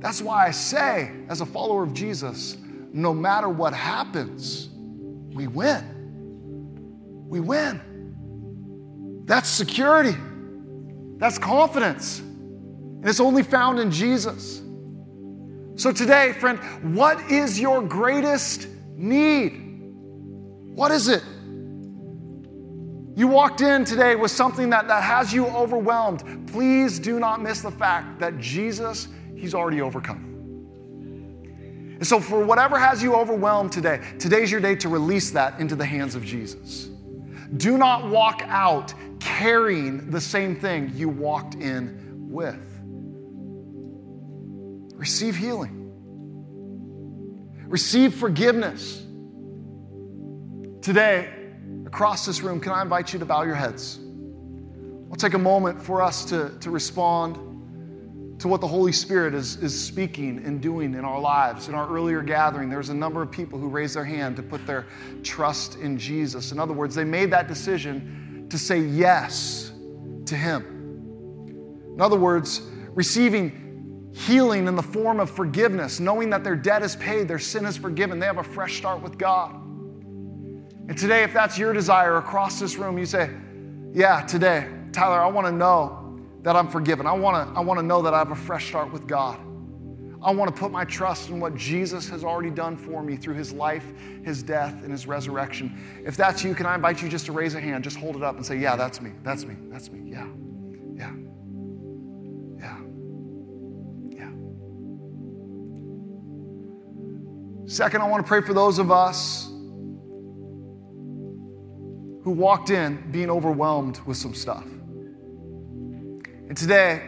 That's 0.00 0.20
why 0.20 0.48
I 0.48 0.50
say, 0.50 1.12
as 1.28 1.42
a 1.42 1.46
follower 1.46 1.84
of 1.84 1.94
Jesus, 1.94 2.56
no 2.92 3.14
matter 3.14 3.48
what 3.48 3.72
happens, 3.72 4.68
we 5.34 5.46
win. 5.46 7.26
We 7.28 7.40
win. 7.40 9.22
That's 9.24 9.48
security. 9.48 10.16
That's 11.16 11.38
confidence. 11.38 12.20
And 12.20 13.08
it's 13.08 13.20
only 13.20 13.42
found 13.42 13.78
in 13.78 13.90
Jesus. 13.90 14.62
So 15.76 15.92
today, 15.92 16.32
friend, 16.34 16.58
what 16.94 17.20
is 17.30 17.58
your 17.58 17.82
greatest 17.82 18.68
need? 18.96 19.58
What 20.74 20.90
is 20.90 21.08
it? 21.08 21.22
You 23.14 23.28
walked 23.28 23.60
in 23.60 23.84
today 23.84 24.16
with 24.16 24.30
something 24.30 24.70
that, 24.70 24.88
that 24.88 25.02
has 25.02 25.32
you 25.32 25.46
overwhelmed. 25.46 26.48
Please 26.50 26.98
do 26.98 27.18
not 27.18 27.42
miss 27.42 27.60
the 27.60 27.70
fact 27.70 28.20
that 28.20 28.38
Jesus, 28.38 29.08
He's 29.36 29.54
already 29.54 29.80
overcome. 29.80 30.31
And 32.02 32.06
so, 32.08 32.18
for 32.18 32.44
whatever 32.44 32.80
has 32.80 33.00
you 33.00 33.14
overwhelmed 33.14 33.70
today, 33.70 34.00
today's 34.18 34.50
your 34.50 34.60
day 34.60 34.74
to 34.74 34.88
release 34.88 35.30
that 35.30 35.60
into 35.60 35.76
the 35.76 35.84
hands 35.86 36.16
of 36.16 36.24
Jesus. 36.24 36.90
Do 37.58 37.78
not 37.78 38.10
walk 38.10 38.42
out 38.46 38.92
carrying 39.20 40.10
the 40.10 40.20
same 40.20 40.56
thing 40.56 40.90
you 40.96 41.08
walked 41.08 41.54
in 41.54 42.28
with. 42.28 42.58
Receive 44.96 45.36
healing, 45.36 45.92
receive 47.68 48.16
forgiveness. 48.16 49.06
Today, 50.80 51.32
across 51.86 52.26
this 52.26 52.42
room, 52.42 52.58
can 52.58 52.72
I 52.72 52.82
invite 52.82 53.12
you 53.12 53.20
to 53.20 53.24
bow 53.24 53.42
your 53.42 53.54
heads? 53.54 54.00
I'll 55.08 55.16
take 55.16 55.34
a 55.34 55.38
moment 55.38 55.80
for 55.80 56.02
us 56.02 56.24
to, 56.24 56.50
to 56.58 56.70
respond 56.72 57.38
to 58.42 58.48
what 58.48 58.60
the 58.60 58.66
Holy 58.66 58.90
Spirit 58.90 59.34
is, 59.34 59.54
is 59.62 59.72
speaking 59.86 60.42
and 60.44 60.60
doing 60.60 60.94
in 60.94 61.04
our 61.04 61.20
lives. 61.20 61.68
In 61.68 61.76
our 61.76 61.88
earlier 61.88 62.22
gathering, 62.22 62.68
there 62.68 62.78
was 62.78 62.88
a 62.88 62.94
number 62.94 63.22
of 63.22 63.30
people 63.30 63.56
who 63.56 63.68
raised 63.68 63.94
their 63.94 64.04
hand 64.04 64.34
to 64.34 64.42
put 64.42 64.66
their 64.66 64.86
trust 65.22 65.76
in 65.76 65.96
Jesus. 65.96 66.50
In 66.50 66.58
other 66.58 66.72
words, 66.72 66.92
they 66.92 67.04
made 67.04 67.30
that 67.30 67.46
decision 67.46 68.48
to 68.50 68.58
say 68.58 68.80
yes 68.80 69.70
to 70.26 70.34
Him. 70.34 70.64
In 71.94 72.00
other 72.00 72.18
words, 72.18 72.62
receiving 72.88 74.10
healing 74.12 74.66
in 74.66 74.74
the 74.74 74.82
form 74.82 75.20
of 75.20 75.30
forgiveness, 75.30 76.00
knowing 76.00 76.28
that 76.30 76.42
their 76.42 76.56
debt 76.56 76.82
is 76.82 76.96
paid, 76.96 77.28
their 77.28 77.38
sin 77.38 77.64
is 77.64 77.76
forgiven, 77.76 78.18
they 78.18 78.26
have 78.26 78.38
a 78.38 78.42
fresh 78.42 78.76
start 78.76 79.00
with 79.02 79.18
God. 79.18 79.54
And 80.88 80.98
today, 80.98 81.22
if 81.22 81.32
that's 81.32 81.56
your 81.56 81.72
desire 81.72 82.16
across 82.16 82.58
this 82.58 82.74
room, 82.74 82.98
you 82.98 83.06
say, 83.06 83.30
Yeah, 83.92 84.22
today, 84.22 84.68
Tyler, 84.90 85.20
I 85.20 85.28
want 85.28 85.46
to 85.46 85.52
know 85.52 86.01
that 86.42 86.56
I'm 86.56 86.68
forgiven. 86.68 87.06
I 87.06 87.12
want 87.12 87.48
to 87.48 87.58
I 87.58 87.60
want 87.60 87.78
to 87.78 87.86
know 87.86 88.02
that 88.02 88.14
I 88.14 88.18
have 88.18 88.30
a 88.30 88.36
fresh 88.36 88.68
start 88.68 88.92
with 88.92 89.06
God. 89.06 89.38
I 90.22 90.30
want 90.30 90.54
to 90.54 90.60
put 90.60 90.70
my 90.70 90.84
trust 90.84 91.30
in 91.30 91.40
what 91.40 91.56
Jesus 91.56 92.08
has 92.08 92.22
already 92.22 92.50
done 92.50 92.76
for 92.76 93.02
me 93.02 93.16
through 93.16 93.34
his 93.34 93.52
life, 93.52 93.84
his 94.24 94.42
death, 94.42 94.72
and 94.82 94.92
his 94.92 95.06
resurrection. 95.06 95.76
If 96.04 96.16
that's 96.16 96.44
you, 96.44 96.54
can 96.54 96.64
I 96.64 96.76
invite 96.76 97.02
you 97.02 97.08
just 97.08 97.26
to 97.26 97.32
raise 97.32 97.56
a 97.56 97.60
hand? 97.60 97.82
Just 97.82 97.96
hold 97.96 98.14
it 98.14 98.22
up 98.22 98.36
and 98.36 98.46
say, 98.46 98.56
Yeah, 98.56 98.76
that's 98.76 99.00
me. 99.00 99.12
That's 99.22 99.44
me. 99.44 99.56
That's 99.68 99.90
me. 99.90 100.10
Yeah. 100.10 100.28
Yeah. 100.94 101.12
Yeah. 102.58 102.78
Yeah. 104.10 104.30
Second, 107.66 108.02
I 108.02 108.08
want 108.08 108.24
to 108.24 108.28
pray 108.28 108.42
for 108.42 108.54
those 108.54 108.78
of 108.78 108.92
us 108.92 109.48
who 112.22 112.30
walked 112.30 112.70
in 112.70 113.10
being 113.10 113.30
overwhelmed 113.30 113.98
with 114.06 114.16
some 114.16 114.34
stuff. 114.34 114.64
And 116.52 116.58
today, 116.58 117.00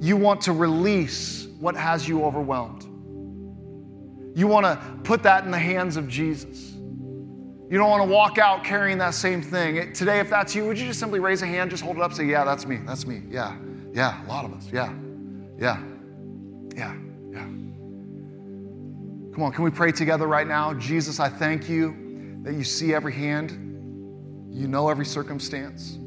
you 0.00 0.16
want 0.16 0.40
to 0.40 0.52
release 0.52 1.48
what 1.60 1.76
has 1.76 2.08
you 2.08 2.24
overwhelmed. 2.24 2.84
You 4.34 4.46
want 4.46 4.64
to 4.64 5.00
put 5.04 5.22
that 5.24 5.44
in 5.44 5.50
the 5.50 5.58
hands 5.58 5.98
of 5.98 6.08
Jesus. 6.08 6.72
You 6.72 7.76
don't 7.76 7.90
want 7.90 8.02
to 8.04 8.08
walk 8.08 8.38
out 8.38 8.64
carrying 8.64 8.96
that 8.96 9.12
same 9.12 9.42
thing. 9.42 9.92
Today, 9.92 10.18
if 10.18 10.30
that's 10.30 10.54
you, 10.54 10.66
would 10.66 10.78
you 10.78 10.86
just 10.86 10.98
simply 10.98 11.20
raise 11.20 11.42
a 11.42 11.46
hand, 11.46 11.70
just 11.70 11.82
hold 11.82 11.96
it 11.96 12.02
up, 12.02 12.14
say, 12.14 12.24
Yeah, 12.24 12.42
that's 12.44 12.64
me, 12.64 12.78
that's 12.86 13.06
me. 13.06 13.20
Yeah, 13.28 13.54
yeah, 13.92 14.24
a 14.24 14.28
lot 14.28 14.46
of 14.46 14.54
us. 14.54 14.66
Yeah, 14.72 14.94
yeah, 15.58 15.78
yeah, 16.74 16.94
yeah. 17.30 17.44
Come 19.34 19.42
on, 19.42 19.52
can 19.52 19.62
we 19.62 19.70
pray 19.70 19.92
together 19.92 20.26
right 20.26 20.46
now? 20.46 20.72
Jesus, 20.72 21.20
I 21.20 21.28
thank 21.28 21.68
you 21.68 22.40
that 22.44 22.54
you 22.54 22.64
see 22.64 22.94
every 22.94 23.12
hand. 23.12 23.50
You 24.50 24.68
know 24.68 24.88
every 24.88 25.04
circumstance. 25.04 25.98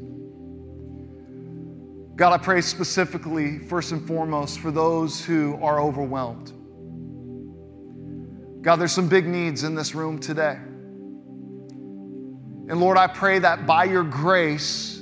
God, 2.20 2.34
I 2.34 2.36
pray 2.36 2.60
specifically, 2.60 3.60
first 3.60 3.92
and 3.92 4.06
foremost, 4.06 4.58
for 4.60 4.70
those 4.70 5.24
who 5.24 5.58
are 5.62 5.80
overwhelmed. 5.80 6.52
God, 8.62 8.76
there's 8.76 8.92
some 8.92 9.08
big 9.08 9.26
needs 9.26 9.64
in 9.64 9.74
this 9.74 9.94
room 9.94 10.18
today. 10.18 10.58
And 12.68 12.78
Lord, 12.78 12.98
I 12.98 13.06
pray 13.06 13.38
that 13.38 13.66
by 13.66 13.84
your 13.84 14.04
grace, 14.04 15.00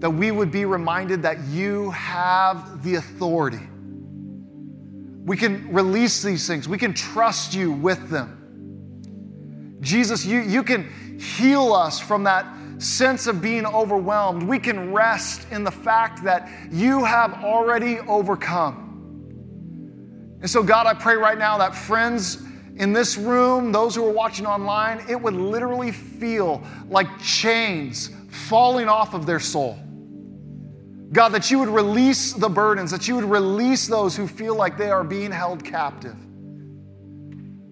that 0.00 0.10
we 0.10 0.30
would 0.30 0.50
be 0.50 0.66
reminded 0.66 1.22
that 1.22 1.42
you 1.44 1.92
have 1.92 2.82
the 2.84 2.96
authority. 2.96 3.66
We 5.24 5.38
can 5.38 5.72
release 5.72 6.22
these 6.22 6.46
things. 6.46 6.68
We 6.68 6.76
can 6.76 6.92
trust 6.92 7.54
you 7.54 7.72
with 7.72 8.10
them. 8.10 9.78
Jesus, 9.80 10.26
you, 10.26 10.40
you 10.40 10.62
can 10.62 11.18
heal 11.18 11.72
us 11.72 11.98
from 11.98 12.24
that 12.24 12.44
sense 12.78 13.26
of 13.26 13.42
being 13.42 13.66
overwhelmed. 13.66 14.42
We 14.42 14.58
can 14.58 14.92
rest 14.92 15.46
in 15.50 15.64
the 15.64 15.70
fact 15.70 16.22
that 16.24 16.48
you 16.70 17.04
have 17.04 17.44
already 17.44 17.98
overcome. 18.00 18.84
And 20.40 20.48
so, 20.48 20.62
God, 20.62 20.86
I 20.86 20.94
pray 20.94 21.16
right 21.16 21.38
now 21.38 21.58
that 21.58 21.74
friends 21.74 22.42
in 22.76 22.92
this 22.92 23.16
room, 23.16 23.72
those 23.72 23.96
who 23.96 24.06
are 24.06 24.12
watching 24.12 24.46
online, 24.46 25.04
it 25.08 25.20
would 25.20 25.34
literally 25.34 25.90
feel 25.90 26.62
like 26.88 27.06
chains 27.20 28.10
falling 28.30 28.88
off 28.88 29.14
of 29.14 29.26
their 29.26 29.40
soul. 29.40 29.76
God, 31.10 31.30
that 31.30 31.50
you 31.50 31.58
would 31.58 31.68
release 31.68 32.34
the 32.34 32.48
burdens, 32.48 32.90
that 32.90 33.08
you 33.08 33.16
would 33.16 33.24
release 33.24 33.88
those 33.88 34.14
who 34.14 34.28
feel 34.28 34.54
like 34.54 34.76
they 34.76 34.90
are 34.90 35.02
being 35.02 35.32
held 35.32 35.64
captive. 35.64 36.16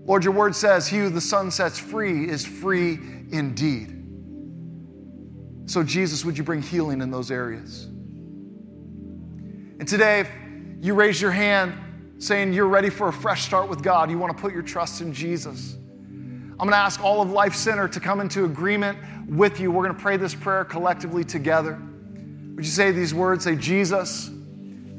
Lord, 0.04 0.24
your 0.24 0.32
word 0.32 0.54
says, 0.56 0.88
He 0.88 0.98
who 0.98 1.10
the 1.10 1.20
Son 1.20 1.50
sets 1.50 1.78
free 1.78 2.28
is 2.28 2.44
free 2.44 2.98
indeed. 3.30 3.95
So, 5.66 5.82
Jesus, 5.82 6.24
would 6.24 6.38
you 6.38 6.44
bring 6.44 6.62
healing 6.62 7.00
in 7.00 7.10
those 7.10 7.32
areas? 7.32 7.86
And 9.78 9.86
today, 9.86 10.20
if 10.20 10.30
you 10.80 10.94
raise 10.94 11.20
your 11.20 11.32
hand 11.32 11.74
saying 12.18 12.52
you're 12.52 12.68
ready 12.68 12.88
for 12.88 13.08
a 13.08 13.12
fresh 13.12 13.44
start 13.44 13.68
with 13.68 13.82
God, 13.82 14.08
you 14.10 14.18
want 14.18 14.34
to 14.34 14.40
put 14.40 14.52
your 14.52 14.62
trust 14.62 15.00
in 15.00 15.12
Jesus. 15.12 15.74
I'm 15.74 16.56
going 16.58 16.70
to 16.70 16.76
ask 16.76 17.02
all 17.02 17.20
of 17.20 17.30
Life 17.30 17.54
Center 17.54 17.88
to 17.88 18.00
come 18.00 18.20
into 18.20 18.44
agreement 18.44 18.96
with 19.28 19.60
you. 19.60 19.70
We're 19.72 19.82
going 19.82 19.96
to 19.96 20.00
pray 20.00 20.16
this 20.16 20.34
prayer 20.34 20.64
collectively 20.64 21.24
together. 21.24 21.78
Would 22.54 22.64
you 22.64 22.70
say 22.70 22.92
these 22.92 23.12
words? 23.12 23.44
Say, 23.44 23.56
Jesus, 23.56 24.30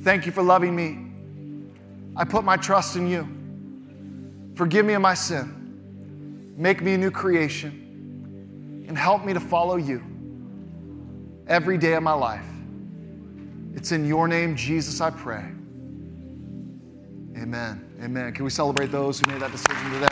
thank 0.01 0.25
you 0.25 0.31
for 0.33 0.43
loving 0.43 0.75
me. 0.75 1.05
I 2.15 2.25
put 2.25 2.43
my 2.43 2.57
trust 2.57 2.97
in 2.97 3.07
you. 3.07 3.27
Forgive 4.55 4.85
me 4.85 4.93
of 4.93 5.01
my 5.01 5.13
sin. 5.13 6.53
Make 6.57 6.81
me 6.81 6.93
a 6.93 6.97
new 6.97 7.11
creation 7.11 8.85
and 8.87 8.97
help 8.97 9.23
me 9.23 9.33
to 9.33 9.39
follow 9.39 9.77
you 9.77 10.03
every 11.47 11.77
day 11.77 11.93
of 11.93 12.03
my 12.03 12.13
life. 12.13 12.45
It's 13.73 13.91
in 13.91 14.05
your 14.05 14.27
name, 14.27 14.55
Jesus, 14.55 15.01
I 15.01 15.09
pray. 15.09 15.45
Amen. 17.37 17.87
Amen. 18.03 18.33
Can 18.33 18.43
we 18.43 18.49
celebrate 18.49 18.91
those 18.91 19.19
who 19.19 19.31
made 19.31 19.41
that 19.41 19.51
decision 19.51 19.91
today? 19.91 20.07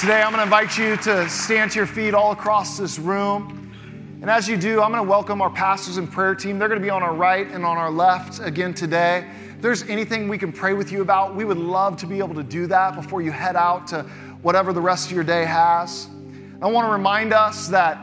Today, 0.00 0.22
I'm 0.22 0.32
going 0.32 0.38
to 0.38 0.44
invite 0.44 0.78
you 0.78 0.96
to 0.98 1.28
stand 1.28 1.72
to 1.72 1.76
your 1.76 1.86
feet 1.86 2.14
all 2.14 2.30
across 2.30 2.78
this 2.78 2.98
room. 2.98 3.54
And 4.20 4.30
as 4.30 4.48
you 4.48 4.56
do, 4.56 4.80
I'm 4.80 4.92
going 4.92 5.04
to 5.04 5.08
welcome 5.08 5.42
our 5.42 5.50
pastors 5.50 5.96
and 5.96 6.10
prayer 6.10 6.34
team. 6.34 6.58
They're 6.58 6.68
going 6.68 6.80
to 6.80 6.84
be 6.84 6.90
on 6.90 7.02
our 7.02 7.14
right 7.14 7.46
and 7.48 7.64
on 7.64 7.76
our 7.76 7.90
left 7.90 8.40
again 8.40 8.74
today. 8.74 9.28
If 9.56 9.62
there's 9.62 9.82
anything 9.84 10.28
we 10.28 10.38
can 10.38 10.52
pray 10.52 10.72
with 10.72 10.92
you 10.92 11.02
about, 11.02 11.34
we 11.34 11.44
would 11.44 11.58
love 11.58 11.96
to 11.98 12.06
be 12.06 12.18
able 12.18 12.34
to 12.36 12.44
do 12.44 12.68
that 12.68 12.94
before 12.94 13.22
you 13.22 13.32
head 13.32 13.56
out 13.56 13.88
to 13.88 14.02
whatever 14.42 14.72
the 14.72 14.80
rest 14.80 15.06
of 15.06 15.12
your 15.12 15.24
day 15.24 15.44
has. 15.44 16.08
I 16.60 16.66
want 16.66 16.88
to 16.88 16.92
remind 16.92 17.32
us 17.32 17.68
that 17.68 17.98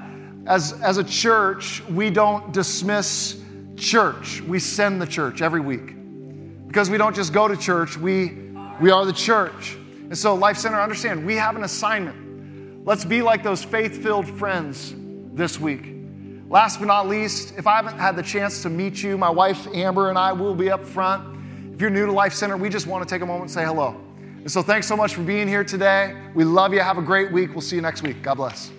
as, 0.47 0.80
as 0.82 0.97
a 0.97 1.03
church, 1.03 1.84
we 1.89 2.10
don't 2.10 2.53
dismiss 2.53 3.41
church. 3.76 4.39
We 4.41 4.60
send 4.60 5.01
the 5.01 5.08
church 5.08 5.41
every 5.41 5.60
week. 5.60 5.93
Because 6.68 6.89
we 6.89 6.97
don't 6.97 7.16
just 7.16 7.34
go 7.34 7.47
to 7.49 7.58
church, 7.58 7.97
we, 7.97 8.34
we 8.80 8.91
are 8.91 9.06
the 9.06 9.14
church. 9.14 9.76
And 9.76 10.18
so, 10.18 10.36
Life 10.36 10.58
Center, 10.58 10.80
understand, 10.80 11.26
we 11.26 11.36
have 11.36 11.58
an 11.58 11.64
assignment. 11.64 12.86
Let's 12.86 13.03
be 13.03 13.22
like 13.22 13.43
those 13.43 13.64
faith 13.64 14.01
filled 14.01 14.28
friends 14.28 14.93
this 15.34 15.60
week. 15.60 15.93
Last 16.47 16.80
but 16.80 16.86
not 16.86 17.08
least, 17.08 17.56
if 17.58 17.68
I 17.68 17.76
haven't 17.76 17.97
had 17.97 18.16
the 18.16 18.24
chance 18.24 18.62
to 18.62 18.70
meet 18.70 19.01
you, 19.03 19.18
my 19.18 19.30
wife 19.30 19.68
Amber 19.74 20.10
and 20.10 20.18
I 20.18 20.32
will 20.32 20.56
be 20.56 20.70
up 20.70 20.86
front. 20.86 21.74
If 21.74 21.82
you're 21.82 21.89
new 21.89 22.06
to 22.06 22.12
Life 22.12 22.34
Center, 22.34 22.56
we 22.56 22.70
just 22.70 22.88
want 22.88 23.06
to 23.06 23.14
take 23.14 23.22
a 23.22 23.26
moment 23.26 23.43
and 23.43 23.51
say 23.51 23.66
hello. 23.66 24.05
And 24.45 24.51
so 24.51 24.61
thanks 24.61 24.85
so 24.85 24.95
much 24.95 25.15
for 25.15 25.23
being 25.23 25.47
here 25.47 25.63
today. 25.63 26.15
We 26.35 26.43
love 26.43 26.71
you. 26.71 26.79
Have 26.79 26.99
a 26.99 27.01
great 27.01 27.31
week. 27.31 27.49
We'll 27.53 27.61
see 27.61 27.77
you 27.77 27.81
next 27.81 28.03
week. 28.03 28.21
God 28.21 28.35
bless. 28.35 28.71